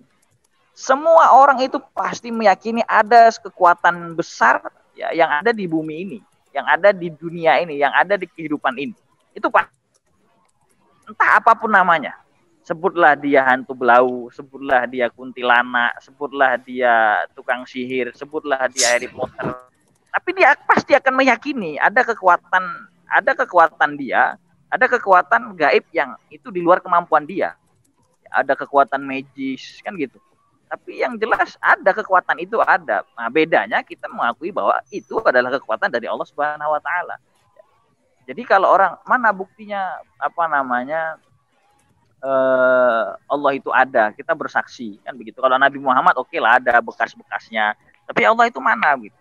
Semua 0.72 1.36
orang 1.36 1.60
itu 1.60 1.76
pasti 1.92 2.32
meyakini 2.32 2.80
ada 2.88 3.28
kekuatan 3.28 4.16
besar 4.16 4.64
ya 4.96 5.12
yang 5.12 5.28
ada 5.28 5.52
di 5.52 5.68
bumi 5.68 6.08
ini. 6.08 6.18
Yang 6.56 6.66
ada 6.72 6.88
di 6.96 7.12
dunia 7.12 7.60
ini, 7.60 7.76
yang 7.76 7.92
ada 7.92 8.16
di 8.16 8.24
kehidupan 8.24 8.80
ini. 8.80 8.96
Itu 9.36 9.52
Pak. 9.52 9.68
Entah 11.04 11.36
apa 11.36 11.52
pun 11.52 11.68
namanya. 11.68 12.16
Sebutlah 12.68 13.16
dia 13.16 13.48
hantu 13.48 13.72
belau, 13.72 14.28
sebutlah 14.28 14.84
dia 14.84 15.08
kuntilanak, 15.08 16.04
sebutlah 16.04 16.60
dia 16.60 17.24
tukang 17.32 17.64
sihir, 17.64 18.12
sebutlah 18.12 18.68
dia 18.68 18.92
Harry 18.92 19.08
Potter. 19.08 19.56
Tapi 20.12 20.36
dia 20.36 20.52
pasti 20.68 20.92
akan 20.92 21.16
meyakini 21.16 21.80
ada 21.80 22.04
kekuatan, 22.04 22.64
ada 23.08 23.32
kekuatan 23.32 23.96
dia, 23.96 24.36
ada 24.68 24.84
kekuatan 24.84 25.56
gaib 25.56 25.88
yang 25.96 26.12
itu 26.28 26.52
di 26.52 26.60
luar 26.60 26.84
kemampuan 26.84 27.24
dia. 27.24 27.56
Ada 28.28 28.52
kekuatan 28.52 29.00
magis, 29.00 29.80
kan 29.80 29.96
gitu. 29.96 30.20
Tapi 30.68 31.00
yang 31.00 31.16
jelas 31.16 31.56
ada 31.64 31.96
kekuatan 31.96 32.36
itu 32.36 32.60
ada. 32.60 33.00
Nah, 33.16 33.32
bedanya 33.32 33.80
kita 33.80 34.12
mengakui 34.12 34.52
bahwa 34.52 34.76
itu 34.92 35.16
adalah 35.24 35.56
kekuatan 35.56 35.88
dari 35.88 36.04
Allah 36.04 36.28
Subhanahu 36.28 36.76
wa 36.76 36.80
taala. 36.84 37.16
Jadi 38.28 38.44
kalau 38.44 38.68
orang 38.68 39.00
mana 39.08 39.32
buktinya 39.32 40.04
apa 40.20 40.44
namanya 40.52 41.16
eh, 42.22 43.04
Allah 43.14 43.52
itu 43.54 43.70
ada, 43.70 44.14
kita 44.14 44.32
bersaksi 44.34 44.98
kan 45.02 45.14
begitu. 45.14 45.38
Kalau 45.38 45.56
Nabi 45.56 45.78
Muhammad 45.78 46.14
oke 46.18 46.30
okay 46.30 46.40
lah 46.42 46.58
ada 46.58 46.78
bekas-bekasnya. 46.82 47.74
Tapi 48.08 48.22
Allah 48.24 48.48
itu 48.48 48.58
mana 48.58 48.96
gitu. 49.00 49.18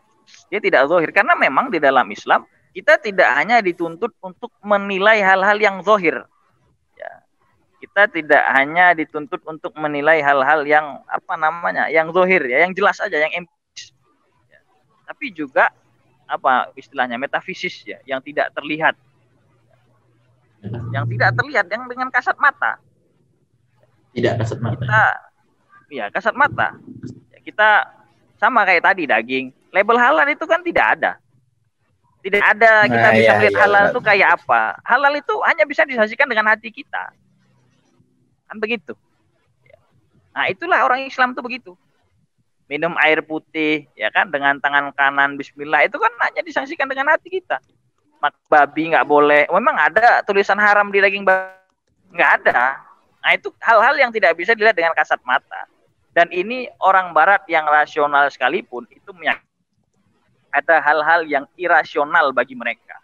Dia 0.51 0.59
tidak 0.59 0.91
zahir 0.91 1.09
karena 1.15 1.35
memang 1.39 1.71
di 1.71 1.79
dalam 1.79 2.07
Islam 2.11 2.43
kita 2.75 2.99
tidak 2.99 3.31
hanya 3.35 3.63
dituntut 3.63 4.11
untuk 4.19 4.51
menilai 4.59 5.23
hal-hal 5.23 5.55
yang 5.55 5.79
zahir 5.81 6.27
kita 7.77 8.09
tidak 8.09 8.43
hanya 8.57 8.97
dituntut 8.97 9.41
untuk 9.45 9.73
menilai 9.77 10.21
hal-hal 10.21 10.65
yang 10.65 11.01
apa 11.05 11.33
namanya 11.37 11.85
yang 11.93 12.09
zohir 12.09 12.41
ya 12.49 12.65
yang 12.65 12.73
jelas 12.73 12.97
aja 12.97 13.13
yang 13.13 13.29
empiris 13.45 13.93
ya. 14.49 14.59
tapi 15.05 15.29
juga 15.29 15.69
apa 16.25 16.73
istilahnya 16.73 17.21
metafisis 17.21 17.85
ya 17.85 18.01
yang 18.09 18.17
tidak 18.25 18.49
terlihat 18.57 18.97
yang 20.89 21.05
tidak 21.05 21.31
terlihat 21.37 21.65
yang 21.69 21.85
dengan 21.85 22.09
kasat 22.09 22.33
mata 22.41 22.81
Tidak 24.17 24.33
kasat 24.41 24.57
mata. 24.57 24.81
kita 24.81 25.03
ya 25.93 26.05
kasat 26.09 26.33
mata. 26.33 26.67
Kita 27.45 27.69
sama 28.41 28.65
kayak 28.65 28.81
tadi 28.81 29.05
daging. 29.05 29.53
Label 29.69 29.97
halal 30.01 30.25
itu 30.25 30.41
kan 30.49 30.65
tidak 30.65 30.85
ada. 30.97 31.11
Tidak 32.25 32.41
ada 32.41 32.89
kita 32.89 33.07
Nah, 33.07 33.13
bisa 33.13 33.21
iya, 33.29 33.37
melihat 33.37 33.53
iya, 33.53 33.61
halal 33.61 33.83
benar. 33.85 33.93
itu 33.93 33.99
kayak 34.01 34.29
apa. 34.41 34.61
Halal 34.81 35.13
itu 35.21 35.33
hanya 35.45 35.63
bisa 35.69 35.85
disajikan 35.85 36.25
dengan 36.25 36.49
hati 36.49 36.73
kita. 36.73 37.13
Kan 38.49 38.57
begitu. 38.57 38.97
Nah 40.33 40.49
itulah 40.49 40.81
orang 40.81 41.05
Islam 41.05 41.37
tuh 41.37 41.45
begitu. 41.45 41.77
Minum 42.65 42.97
air 42.99 43.21
putih 43.21 43.85
ya 43.93 44.09
kan 44.11 44.27
dengan 44.27 44.57
tangan 44.59 44.91
kanan 44.97 45.37
Bismillah 45.39 45.87
itu 45.87 45.95
kan 46.01 46.09
hanya 46.25 46.41
disaksikan 46.41 46.89
dengan 46.89 47.13
hati 47.13 47.29
kita. 47.31 47.61
Mak 48.17 48.33
babi 48.49 48.91
nggak 48.97 49.05
boleh. 49.05 49.45
Memang 49.53 49.77
ada 49.77 50.25
tulisan 50.25 50.57
haram 50.57 50.89
di 50.89 50.99
daging 51.05 51.21
babi. 51.21 51.53
Nggak 52.17 52.31
ada 52.43 52.86
nah 53.21 53.31
itu 53.33 53.49
hal-hal 53.59 53.95
yang 53.97 54.11
tidak 54.13 54.37
bisa 54.37 54.53
dilihat 54.53 54.77
dengan 54.77 54.93
kasat 54.93 55.19
mata. 55.27 55.67
Dan 56.17 56.33
ini 56.33 56.65
orang 56.81 57.13
barat 57.13 57.45
yang 57.45 57.69
rasional 57.69 58.25
sekalipun 58.33 58.89
itu 58.89 59.13
ada 60.49 60.81
hal-hal 60.81 61.21
yang 61.29 61.45
irasional 61.53 62.33
bagi 62.33 62.57
mereka. 62.57 62.97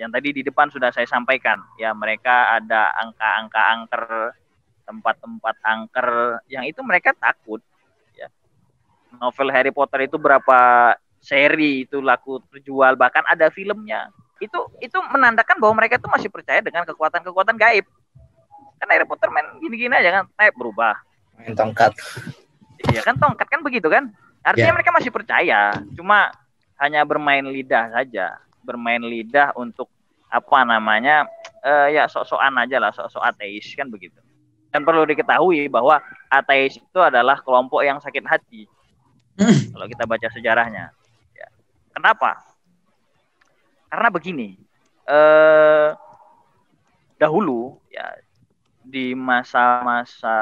Yang 0.00 0.10
tadi 0.16 0.28
di 0.40 0.42
depan 0.48 0.72
sudah 0.72 0.88
saya 0.88 1.04
sampaikan. 1.04 1.60
Ya 1.76 1.92
mereka 1.92 2.56
ada 2.56 2.88
angka-angka 2.96 3.60
angker 3.76 4.04
tempat-tempat 4.88 5.54
angker 5.60 6.08
yang 6.48 6.64
itu 6.64 6.80
mereka 6.80 7.12
takut. 7.12 7.60
Ya. 8.16 8.32
Novel 9.20 9.52
Harry 9.52 9.68
Potter 9.68 10.08
itu 10.08 10.16
berapa 10.16 10.92
seri 11.20 11.84
itu 11.84 12.00
laku 12.00 12.40
terjual 12.48 12.96
bahkan 12.96 13.22
ada 13.28 13.52
filmnya. 13.52 14.08
Itu 14.40 14.72
itu 14.80 14.96
menandakan 15.12 15.60
bahwa 15.60 15.84
mereka 15.84 16.00
itu 16.00 16.08
masih 16.08 16.32
percaya 16.32 16.64
dengan 16.64 16.88
kekuatan-kekuatan 16.88 17.60
gaib 17.60 17.84
kan 18.82 18.90
Harry 18.90 19.06
Potter 19.06 19.30
main 19.30 19.46
gini-gini 19.62 19.94
aja 19.94 20.10
kan 20.10 20.24
type 20.34 20.58
berubah 20.58 20.98
Main 21.38 21.54
tongkat. 21.54 21.94
Iya 22.90 23.00
kan 23.06 23.14
tongkat 23.16 23.46
kan 23.46 23.62
begitu 23.62 23.86
kan? 23.86 24.10
Artinya 24.42 24.74
Ya. 24.74 24.76
mereka 24.76 24.90
masih 24.90 25.14
percaya, 25.14 25.78
cuma 25.94 26.34
hanya 26.82 27.06
bermain 27.06 27.46
lidah 27.46 27.94
saja, 27.94 28.42
bermain 28.66 28.98
lidah 28.98 29.54
untuk 29.54 29.86
apa 30.26 30.66
namanya 30.66 31.30
eh, 31.62 31.94
ya 31.94 32.10
sok-sokan 32.10 32.58
aja 32.58 32.82
lah, 32.82 32.90
sok-sok 32.90 33.22
ateis 33.22 33.70
kan 33.78 33.86
begitu. 33.86 34.18
Dan 34.74 34.82
perlu 34.82 35.06
diketahui 35.06 35.70
bahwa 35.70 36.02
ateis 36.26 36.74
itu 36.80 36.98
adalah 36.98 37.38
kelompok 37.38 37.86
yang 37.86 38.02
sakit 38.02 38.24
hati. 38.26 38.66
Kalau 39.72 39.86
kita 39.88 40.04
baca 40.04 40.28
sejarahnya, 40.28 40.90
ya. 41.32 41.48
kenapa? 41.94 42.36
Karena 43.88 44.08
begini, 44.10 44.58
eh, 45.06 45.88
dahulu 47.20 47.78
ya 47.88 48.10
di 48.92 49.16
masa-masa 49.16 50.36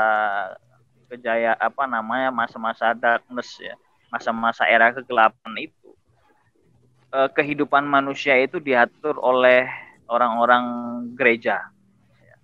kejaya 1.06 1.54
apa 1.54 1.86
namanya 1.86 2.34
masa-masa 2.34 2.90
darkness 2.90 3.62
ya 3.62 3.78
masa-masa 4.10 4.66
era 4.66 4.90
kegelapan 4.90 5.70
itu. 5.70 5.88
Eh, 7.10 7.30
kehidupan 7.30 7.86
manusia 7.86 8.34
itu 8.38 8.58
diatur 8.58 9.18
oleh 9.22 9.70
orang-orang 10.10 10.62
gereja. 11.14 11.70
Ya. 12.18 12.36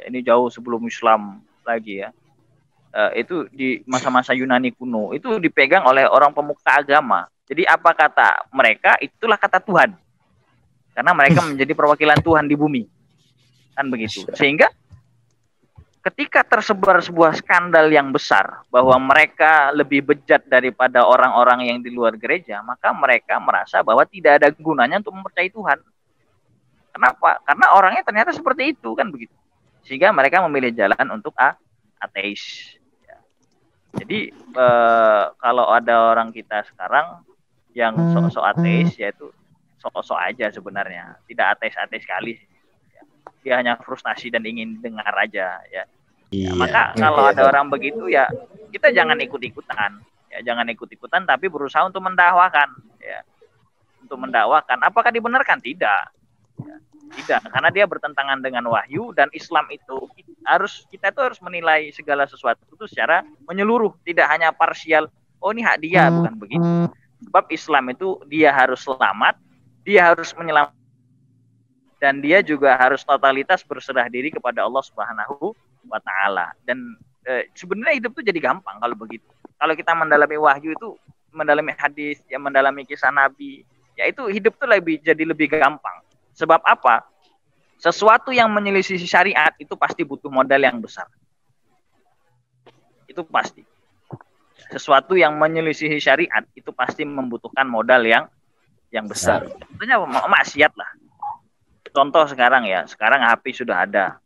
Ya, 0.00 0.02
ini 0.08 0.24
jauh 0.24 0.48
sebelum 0.48 0.80
Islam 0.88 1.44
lagi 1.64 2.00
ya. 2.04 2.10
Eh, 2.96 3.24
itu 3.24 3.44
di 3.52 3.84
masa-masa 3.84 4.32
Yunani 4.32 4.72
kuno 4.72 5.12
itu 5.12 5.36
dipegang 5.36 5.84
oleh 5.84 6.08
orang 6.08 6.32
pemuka 6.32 6.80
agama. 6.80 7.28
Jadi 7.46 7.62
apa 7.68 7.92
kata 7.92 8.48
mereka? 8.50 8.96
Itulah 8.98 9.36
kata 9.36 9.60
Tuhan. 9.60 9.92
Karena 10.96 11.12
mereka 11.12 11.44
menjadi 11.48 11.72
perwakilan 11.76 12.20
Tuhan 12.24 12.48
di 12.48 12.56
bumi. 12.56 12.82
Kan 13.76 13.92
begitu. 13.92 14.24
Sehingga 14.32 14.72
ketika 16.06 16.46
tersebar 16.46 17.02
sebuah 17.02 17.34
skandal 17.34 17.90
yang 17.90 18.14
besar 18.14 18.62
bahwa 18.70 18.94
mereka 18.94 19.74
lebih 19.74 20.06
bejat 20.06 20.46
daripada 20.46 21.02
orang-orang 21.02 21.66
yang 21.66 21.78
di 21.82 21.90
luar 21.90 22.14
gereja, 22.14 22.62
maka 22.62 22.94
mereka 22.94 23.42
merasa 23.42 23.82
bahwa 23.82 24.06
tidak 24.06 24.38
ada 24.38 24.48
gunanya 24.54 25.02
untuk 25.02 25.18
mempercayai 25.18 25.50
Tuhan. 25.50 25.82
Kenapa? 26.94 27.42
Karena 27.42 27.66
orangnya 27.74 28.06
ternyata 28.06 28.30
seperti 28.30 28.78
itu 28.78 28.94
kan 28.94 29.10
begitu. 29.10 29.34
Sehingga 29.82 30.14
mereka 30.14 30.38
memilih 30.46 30.70
jalan 30.78 31.10
untuk 31.10 31.34
a 31.42 31.58
ateis. 31.98 32.78
Ya. 33.02 33.18
Jadi 33.98 34.30
eh, 34.30 35.24
kalau 35.42 35.66
ada 35.74 36.14
orang 36.14 36.30
kita 36.30 36.62
sekarang 36.70 37.26
yang 37.74 37.98
sok-sok 38.14 38.46
ateis 38.46 38.94
yaitu 38.94 39.34
sok-sok 39.82 40.22
aja 40.22 40.54
sebenarnya, 40.54 41.18
tidak 41.26 41.58
ateis-ateis 41.58 42.06
sekali. 42.06 42.38
Ya. 42.94 43.02
Dia 43.42 43.54
hanya 43.58 43.74
frustasi 43.82 44.30
dan 44.30 44.46
ingin 44.46 44.78
dengar 44.78 45.10
aja 45.18 45.58
ya. 45.66 45.82
Ya, 46.36 46.52
Iya. 46.52 46.58
maka 46.58 46.82
kalau 46.92 47.22
ya, 47.24 47.32
ada 47.32 47.42
orang 47.48 47.66
begitu 47.72 48.04
ya 48.12 48.28
kita 48.68 48.92
jangan 48.92 49.16
ikut-ikutan. 49.24 50.04
Ya, 50.28 50.38
jangan 50.44 50.68
ikut-ikutan 50.68 51.24
tapi 51.24 51.48
berusaha 51.48 51.88
untuk 51.88 52.04
mendakwakan 52.04 52.76
ya. 53.00 53.24
Untuk 54.04 54.20
mendakwakan. 54.20 54.84
Apakah 54.84 55.08
dibenarkan? 55.08 55.64
Tidak. 55.64 56.02
Ya, 56.60 56.76
tidak, 57.16 57.40
karena 57.52 57.70
dia 57.70 57.84
bertentangan 57.86 58.42
dengan 58.42 58.66
wahyu 58.68 59.14
dan 59.14 59.30
Islam 59.30 59.70
itu 59.70 60.10
harus 60.42 60.84
kita 60.90 61.14
itu 61.14 61.20
harus 61.22 61.38
menilai 61.38 61.88
segala 61.94 62.26
sesuatu 62.26 62.60
itu 62.66 62.84
secara 62.90 63.22
menyeluruh, 63.46 63.94
tidak 64.02 64.26
hanya 64.28 64.50
parsial. 64.50 65.06
Oh, 65.38 65.52
ini 65.52 65.62
hak 65.62 65.78
dia, 65.84 66.08
bukan 66.10 66.34
begitu. 66.34 66.68
Sebab 67.28 67.44
Islam 67.52 67.84
itu 67.92 68.18
dia 68.26 68.50
harus 68.50 68.82
selamat, 68.82 69.38
dia 69.84 70.10
harus 70.10 70.32
menyelamatkan 70.34 70.76
dan 71.96 72.20
dia 72.20 72.44
juga 72.44 72.76
harus 72.76 73.00
totalitas 73.02 73.64
berserah 73.64 74.08
diri 74.12 74.28
kepada 74.28 74.64
Allah 74.64 74.84
Subhanahu 74.84 75.56
wa 75.86 76.00
taala. 76.02 76.52
Dan 76.62 76.98
eh, 77.26 77.50
sebenarnya 77.54 77.98
hidup 78.02 78.12
tuh 78.14 78.24
jadi 78.26 78.38
gampang 78.38 78.78
kalau 78.78 78.96
begitu. 78.98 79.26
Kalau 79.56 79.72
kita 79.72 79.96
mendalami 79.96 80.36
wahyu 80.36 80.76
itu, 80.76 80.88
mendalami 81.32 81.72
hadis, 81.76 82.20
ya 82.28 82.36
mendalami 82.36 82.84
kisah 82.84 83.08
nabi, 83.08 83.64
ya 83.96 84.04
itu 84.08 84.28
hidup 84.28 84.56
tuh 84.60 84.68
lebih 84.68 85.00
jadi 85.00 85.24
lebih 85.24 85.48
gampang. 85.48 86.04
Sebab 86.36 86.60
apa? 86.62 87.08
Sesuatu 87.76 88.32
yang 88.32 88.48
menyelisih 88.52 89.00
syariat 89.04 89.52
itu 89.60 89.76
pasti 89.76 90.04
butuh 90.04 90.32
modal 90.32 90.60
yang 90.60 90.80
besar. 90.80 91.08
Itu 93.08 93.24
pasti. 93.24 93.64
Sesuatu 94.72 95.16
yang 95.16 95.36
menyelisih 95.36 95.96
syariat 96.00 96.44
itu 96.56 96.72
pasti 96.72 97.04
membutuhkan 97.04 97.68
modal 97.68 98.00
yang 98.04 98.24
yang 98.88 99.04
besar. 99.08 99.44
Ma- 100.08 100.28
maksiat 100.28 100.72
lah. 100.72 100.90
Contoh 101.92 102.28
sekarang 102.28 102.68
ya, 102.68 102.84
sekarang 102.84 103.24
HP 103.24 103.56
sudah 103.56 103.88
ada. 103.88 104.20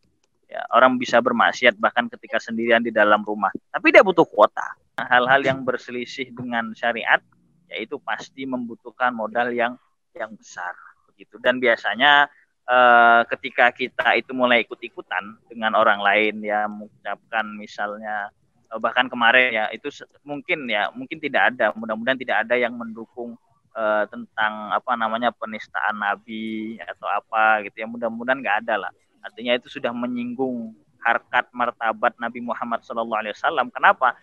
Ya, 0.50 0.66
orang 0.74 0.98
bisa 0.98 1.22
bermaksiat 1.22 1.78
bahkan 1.78 2.10
ketika 2.10 2.42
sendirian 2.42 2.82
di 2.82 2.90
dalam 2.90 3.22
rumah. 3.22 3.54
Tapi 3.70 3.94
dia 3.94 4.02
butuh 4.02 4.26
kuota. 4.26 4.74
Hal-hal 4.98 5.46
yang 5.46 5.62
berselisih 5.62 6.34
dengan 6.34 6.74
syariat 6.74 7.22
yaitu 7.70 8.02
pasti 8.02 8.42
membutuhkan 8.50 9.14
modal 9.14 9.54
yang 9.54 9.78
yang 10.10 10.34
besar 10.34 10.74
begitu. 11.06 11.38
Dan 11.38 11.62
biasanya 11.62 12.26
eh, 12.66 13.22
ketika 13.30 13.70
kita 13.70 14.18
itu 14.18 14.34
mulai 14.34 14.66
ikut-ikutan 14.66 15.38
dengan 15.46 15.78
orang 15.78 16.02
lain 16.02 16.42
ya 16.42 16.66
mengucapkan 16.66 17.46
misalnya 17.54 18.34
eh, 18.74 18.78
bahkan 18.82 19.06
kemarin 19.06 19.54
ya 19.54 19.64
itu 19.70 19.86
mungkin 20.26 20.66
ya 20.66 20.90
mungkin 20.90 21.22
tidak 21.22 21.54
ada 21.54 21.70
mudah-mudahan 21.78 22.18
tidak 22.18 22.42
ada 22.42 22.58
yang 22.58 22.74
mendukung 22.74 23.38
eh, 23.78 24.04
tentang 24.10 24.74
apa 24.74 24.98
namanya 24.98 25.30
penistaan 25.30 26.02
nabi 26.02 26.74
atau 26.82 27.06
apa 27.06 27.62
gitu 27.70 27.82
ya 27.82 27.86
mudah-mudahan 27.86 28.42
nggak 28.42 28.66
ada 28.66 28.90
lah 28.90 28.92
artinya 29.24 29.56
itu 29.56 29.68
sudah 29.68 29.92
menyinggung 29.92 30.72
harkat 31.00 31.48
martabat 31.52 32.16
Nabi 32.20 32.44
Muhammad 32.44 32.84
SAW 32.84 33.08
kenapa? 33.72 34.16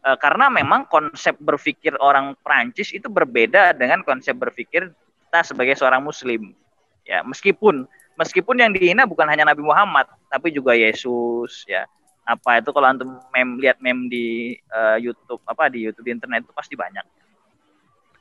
Eh, 0.00 0.16
karena 0.16 0.48
memang 0.48 0.88
konsep 0.88 1.36
berpikir 1.36 1.92
orang 2.00 2.32
Prancis 2.40 2.88
itu 2.94 3.10
berbeda 3.12 3.76
dengan 3.76 4.00
konsep 4.00 4.32
berpikir 4.32 4.88
kita 5.28 5.40
sebagai 5.44 5.76
seorang 5.76 6.00
muslim. 6.00 6.56
Ya 7.04 7.20
meskipun 7.20 7.84
meskipun 8.16 8.56
yang 8.64 8.72
dihina 8.72 9.04
bukan 9.04 9.28
hanya 9.28 9.44
Nabi 9.44 9.60
Muhammad 9.60 10.08
tapi 10.32 10.54
juga 10.54 10.72
Yesus 10.72 11.68
ya. 11.68 11.84
Apa 12.24 12.62
itu 12.62 12.70
kalau 12.70 12.86
antum 12.88 13.18
mem 13.34 13.60
lihat 13.60 13.76
mem 13.84 14.08
di 14.08 14.56
eh, 14.56 14.96
YouTube 15.04 15.44
apa 15.44 15.68
di 15.68 15.84
YouTube 15.84 16.08
di 16.08 16.12
internet 16.16 16.48
itu 16.48 16.54
pasti 16.56 16.74
banyak. 16.80 17.04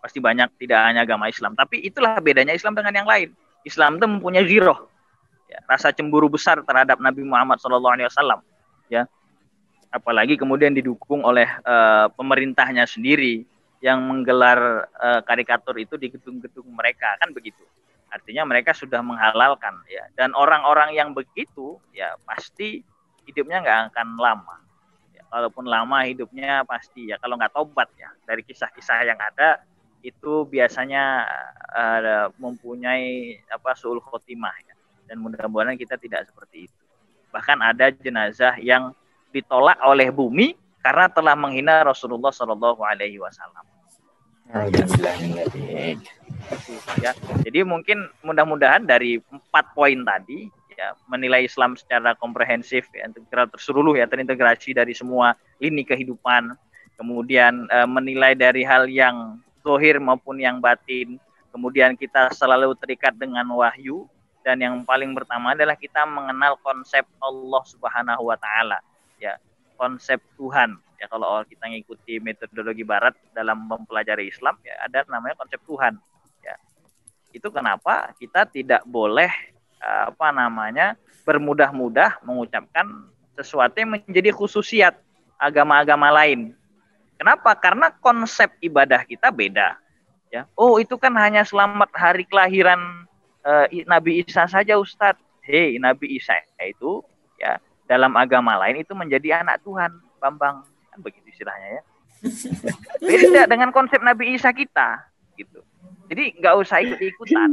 Pasti 0.03 0.19
banyak 0.19 0.59
tidak 0.59 0.79
hanya 0.83 1.07
agama 1.07 1.31
Islam. 1.31 1.55
Tapi 1.55 1.79
itulah 1.79 2.19
bedanya 2.19 2.51
Islam 2.51 2.75
dengan 2.75 2.91
yang 2.91 3.07
lain. 3.07 3.31
Islam 3.63 3.99
itu 3.99 4.07
mempunyai 4.07 4.43
giroh 4.43 4.87
ya, 5.49 5.59
rasa 5.65 5.89
cemburu 5.89 6.29
besar 6.29 6.62
terhadap 6.62 7.01
Nabi 7.01 7.25
Muhammad 7.25 7.57
SAW 7.57 7.81
ya. 8.88 9.09
Apalagi 9.89 10.38
kemudian 10.38 10.69
didukung 10.77 11.25
oleh 11.25 11.49
eh, 11.49 12.07
pemerintahnya 12.13 12.85
sendiri 12.85 13.41
yang 13.81 14.05
menggelar 14.05 14.85
eh, 14.85 15.21
karikatur 15.25 15.73
itu 15.81 15.97
di 15.97 16.13
gedung-gedung 16.13 16.69
mereka 16.69 17.17
kan 17.17 17.33
begitu. 17.33 17.65
Artinya 18.13 18.45
mereka 18.45 18.77
sudah 18.77 19.01
menghalalkan 19.01 19.81
ya. 19.89 20.05
Dan 20.13 20.38
orang-orang 20.38 20.93
yang 20.93 21.17
begitu 21.17 21.81
ya 21.89 22.13
pasti 22.25 22.85
hidupnya 23.25 23.65
nggak 23.65 23.79
akan 23.93 24.07
lama. 24.21 24.57
Ya, 25.17 25.25
kalaupun 25.29 25.65
lama 25.65 26.05
hidupnya 26.05 26.62
pasti 26.69 27.09
ya. 27.09 27.17
Kalau 27.17 27.41
nggak 27.41 27.53
tobat 27.57 27.89
ya 27.97 28.13
dari 28.29 28.45
kisah-kisah 28.45 29.09
yang 29.09 29.17
ada 29.17 29.65
itu 30.05 30.45
biasanya 30.45 31.25
eh, 31.73 32.29
mempunyai 32.38 33.41
apa 33.49 33.73
suul 33.73 33.97
khotimah 34.05 34.53
ya. 34.69 34.78
Dan 35.10 35.17
mudah-mudahan 35.17 35.74
kita 35.74 35.98
tidak 35.98 36.30
seperti 36.30 36.69
itu. 36.69 36.80
Bahkan 37.34 37.58
ada 37.65 37.89
jenazah 37.89 38.54
yang 38.62 38.93
ditolak 39.34 39.82
oleh 39.82 40.13
bumi 40.13 40.54
karena 40.86 41.10
telah 41.10 41.34
menghina 41.34 41.82
Rasulullah 41.82 42.30
Shallallahu 42.30 42.82
Alaihi 42.86 43.17
Wasallam. 43.17 43.65
Ya, 46.98 47.13
jadi 47.45 47.62
mungkin 47.62 48.10
mudah-mudahan 48.26 48.82
dari 48.82 49.22
empat 49.30 49.78
poin 49.78 50.02
tadi 50.02 50.50
ya 50.80 50.95
menilai 51.12 51.43
Islam 51.43 51.76
secara 51.76 52.15
komprehensif 52.15 52.88
ya 52.95 53.06
terseluruh 53.52 54.00
ya 54.00 54.08
terintegrasi 54.08 54.72
dari 54.72 54.95
semua 54.95 55.36
lini 55.60 55.84
kehidupan 55.84 56.56
kemudian 56.95 57.67
e, 57.67 57.78
menilai 57.84 58.32
dari 58.32 58.63
hal 58.63 58.88
yang 58.88 59.38
zohir 59.60 60.00
maupun 60.00 60.39
yang 60.39 60.63
batin 60.63 61.19
kemudian 61.52 62.00
kita 62.00 62.32
selalu 62.32 62.72
terikat 62.80 63.12
dengan 63.19 63.43
wahyu 63.52 64.08
dan 64.49 64.57
yang 64.65 64.81
paling 64.81 65.13
pertama 65.13 65.53
adalah 65.53 65.77
kita 65.77 66.09
mengenal 66.09 66.57
konsep 66.65 67.05
Allah 67.21 67.62
Subhanahu 67.69 68.33
wa 68.33 68.38
taala. 68.41 68.81
Ya 69.21 69.38
konsep 69.77 70.17
Tuhan. 70.41 70.73
Ya 70.97 71.05
kalau 71.05 71.45
kita 71.45 71.69
ngikuti 71.69 72.17
metodologi 72.17 72.81
barat 72.81 73.13
dalam 73.38 73.69
mempelajari 73.69 74.25
Islam 74.25 74.57
ya 74.65 74.73
ada 74.81 75.05
namanya 75.05 75.38
konsep 75.38 75.62
Tuhan. 75.69 76.01
Ya 76.41 76.57
itu 77.29 77.45
kenapa 77.53 78.09
kita 78.17 78.49
tidak 78.49 78.81
boleh 78.89 79.29
apa 79.85 80.33
namanya 80.33 80.97
bermudah-mudah 81.29 82.25
mengucapkan 82.25 83.05
sesuatu 83.38 83.77
yang 83.77 84.01
menjadi 84.01 84.33
khususiat 84.33 84.97
agama-agama 85.38 86.09
lain. 86.09 86.57
Kenapa? 87.21 87.53
Karena 87.53 87.93
konsep 88.01 88.49
ibadah 88.65 89.05
kita 89.05 89.29
beda. 89.29 89.77
Ya 90.33 90.49
oh 90.57 90.81
itu 90.81 90.97
kan 90.97 91.13
hanya 91.21 91.45
selamat 91.45 91.93
hari 91.93 92.25
kelahiran 92.25 93.05
uh, 93.45 93.65
Nabi 93.88 94.23
Isa 94.23 94.47
saja 94.49 94.75
Ustadz. 94.80 95.21
Hei, 95.43 95.82
Nabi 95.82 96.19
Isa 96.19 96.38
itu 96.62 97.02
ya 97.41 97.58
dalam 97.89 98.13
agama 98.13 98.54
lain 98.62 98.86
itu 98.86 98.93
menjadi 98.93 99.41
anak 99.41 99.65
Tuhan, 99.65 99.97
Bambang. 100.21 100.62
Kan 100.93 100.99
begitu 101.02 101.25
istilahnya 101.32 101.82
ya. 101.82 101.84
Beda 103.08 103.41
dengan 103.47 103.69
konsep 103.71 104.04
Nabi 104.04 104.38
Isa 104.38 104.52
kita 104.54 105.02
gitu. 105.39 105.63
Jadi 106.12 106.38
nggak 106.38 106.56
usah 106.60 106.84
ikut-ikutan. 106.84 107.49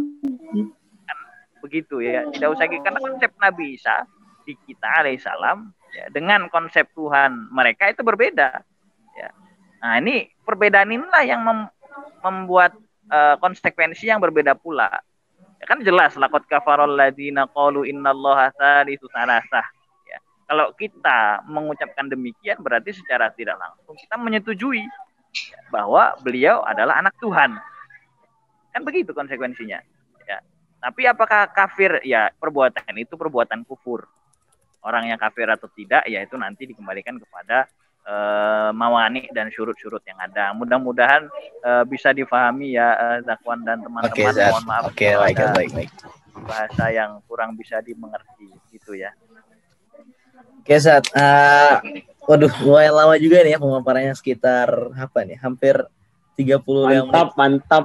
Kan 1.06 1.18
begitu 1.64 2.02
ya. 2.04 2.26
Tidak 2.34 2.48
usah 2.52 2.64
ikut 2.68 2.82
karena 2.84 3.00
konsep 3.00 3.30
Nabi 3.40 3.78
Isa 3.78 4.04
di 4.46 4.54
kita 4.66 5.02
alaihissalam 5.02 5.74
ya, 5.90 6.06
dengan 6.14 6.46
konsep 6.52 6.86
Tuhan 6.94 7.50
mereka 7.50 7.90
itu 7.90 8.04
berbeda. 8.04 8.62
Ya. 9.16 9.30
Nah, 9.82 9.98
ini 9.98 10.30
perbedaan 10.46 10.92
inilah 10.92 11.24
yang 11.26 11.42
mem 11.42 11.60
membuat 12.20 12.74
uh, 13.08 13.38
konsekuensi 13.38 14.10
yang 14.10 14.18
berbeda 14.18 14.58
pula 14.58 14.90
Ya 15.56 15.64
kan 15.64 15.80
jelas 15.80 16.12
lakot 16.20 16.44
kafarol 16.44 16.92
ladina 16.96 17.48
qalu 17.48 17.88
innallaha 17.88 18.52
tsalitsu 18.52 19.08
salasah. 19.08 19.66
Ya. 20.04 20.18
Kalau 20.48 20.72
kita 20.76 21.44
mengucapkan 21.48 22.12
demikian 22.12 22.60
berarti 22.60 22.92
secara 22.92 23.32
tidak 23.32 23.56
langsung 23.56 23.96
kita 23.96 24.20
menyetujui 24.20 24.84
bahwa 25.72 26.16
beliau 26.20 26.64
adalah 26.64 27.00
anak 27.00 27.16
Tuhan. 27.20 27.56
Kan 28.72 28.82
begitu 28.84 29.16
konsekuensinya. 29.16 29.80
Ya. 30.28 30.38
Tapi 30.80 31.08
apakah 31.08 31.48
kafir? 31.48 32.04
Ya, 32.04 32.28
perbuatan 32.36 32.92
itu 33.00 33.16
perbuatan 33.16 33.64
kufur. 33.64 34.04
Orang 34.84 35.08
yang 35.08 35.18
kafir 35.18 35.50
atau 35.50 35.66
tidak, 35.72 36.06
ya 36.06 36.22
itu 36.22 36.38
nanti 36.38 36.68
dikembalikan 36.68 37.18
kepada 37.18 37.66
uh, 38.06 38.70
mawani 38.72 39.26
dan 39.34 39.50
syurut-syurut 39.50 40.00
yang 40.06 40.16
ada. 40.22 40.54
Mudah-mudahan 40.54 41.26
uh, 41.66 41.84
bisa 41.84 42.14
difahami 42.14 42.78
ya 42.78 42.94
uh, 42.96 43.18
Zakwan 43.26 43.66
dan 43.66 43.82
teman-teman. 43.82 44.14
Okay, 44.14 44.30
Mohon 44.30 44.66
maaf. 44.66 44.84
Oke, 44.88 45.10
okay, 45.10 45.12
baik, 45.18 45.36
baik, 45.52 45.70
baik. 45.74 45.90
Bahasa 46.46 46.84
yang 46.94 47.20
kurang 47.26 47.58
bisa 47.58 47.82
dimengerti 47.82 48.54
gitu 48.70 48.94
ya. 48.94 49.10
Oke, 50.62 50.74
okay, 50.74 50.78
Zat. 50.82 51.06
Uh, 51.14 51.78
waduh, 52.26 52.50
lumayan 52.62 52.94
lama 52.94 53.14
juga 53.18 53.42
nih 53.42 53.54
ya 53.54 53.58
pemaparannya 53.62 54.14
sekitar 54.14 54.94
apa 54.94 55.26
nih? 55.26 55.38
Hampir 55.38 55.78
30 56.38 56.62
mantap, 56.62 56.90
yang 56.90 57.06
mantap. 57.34 57.84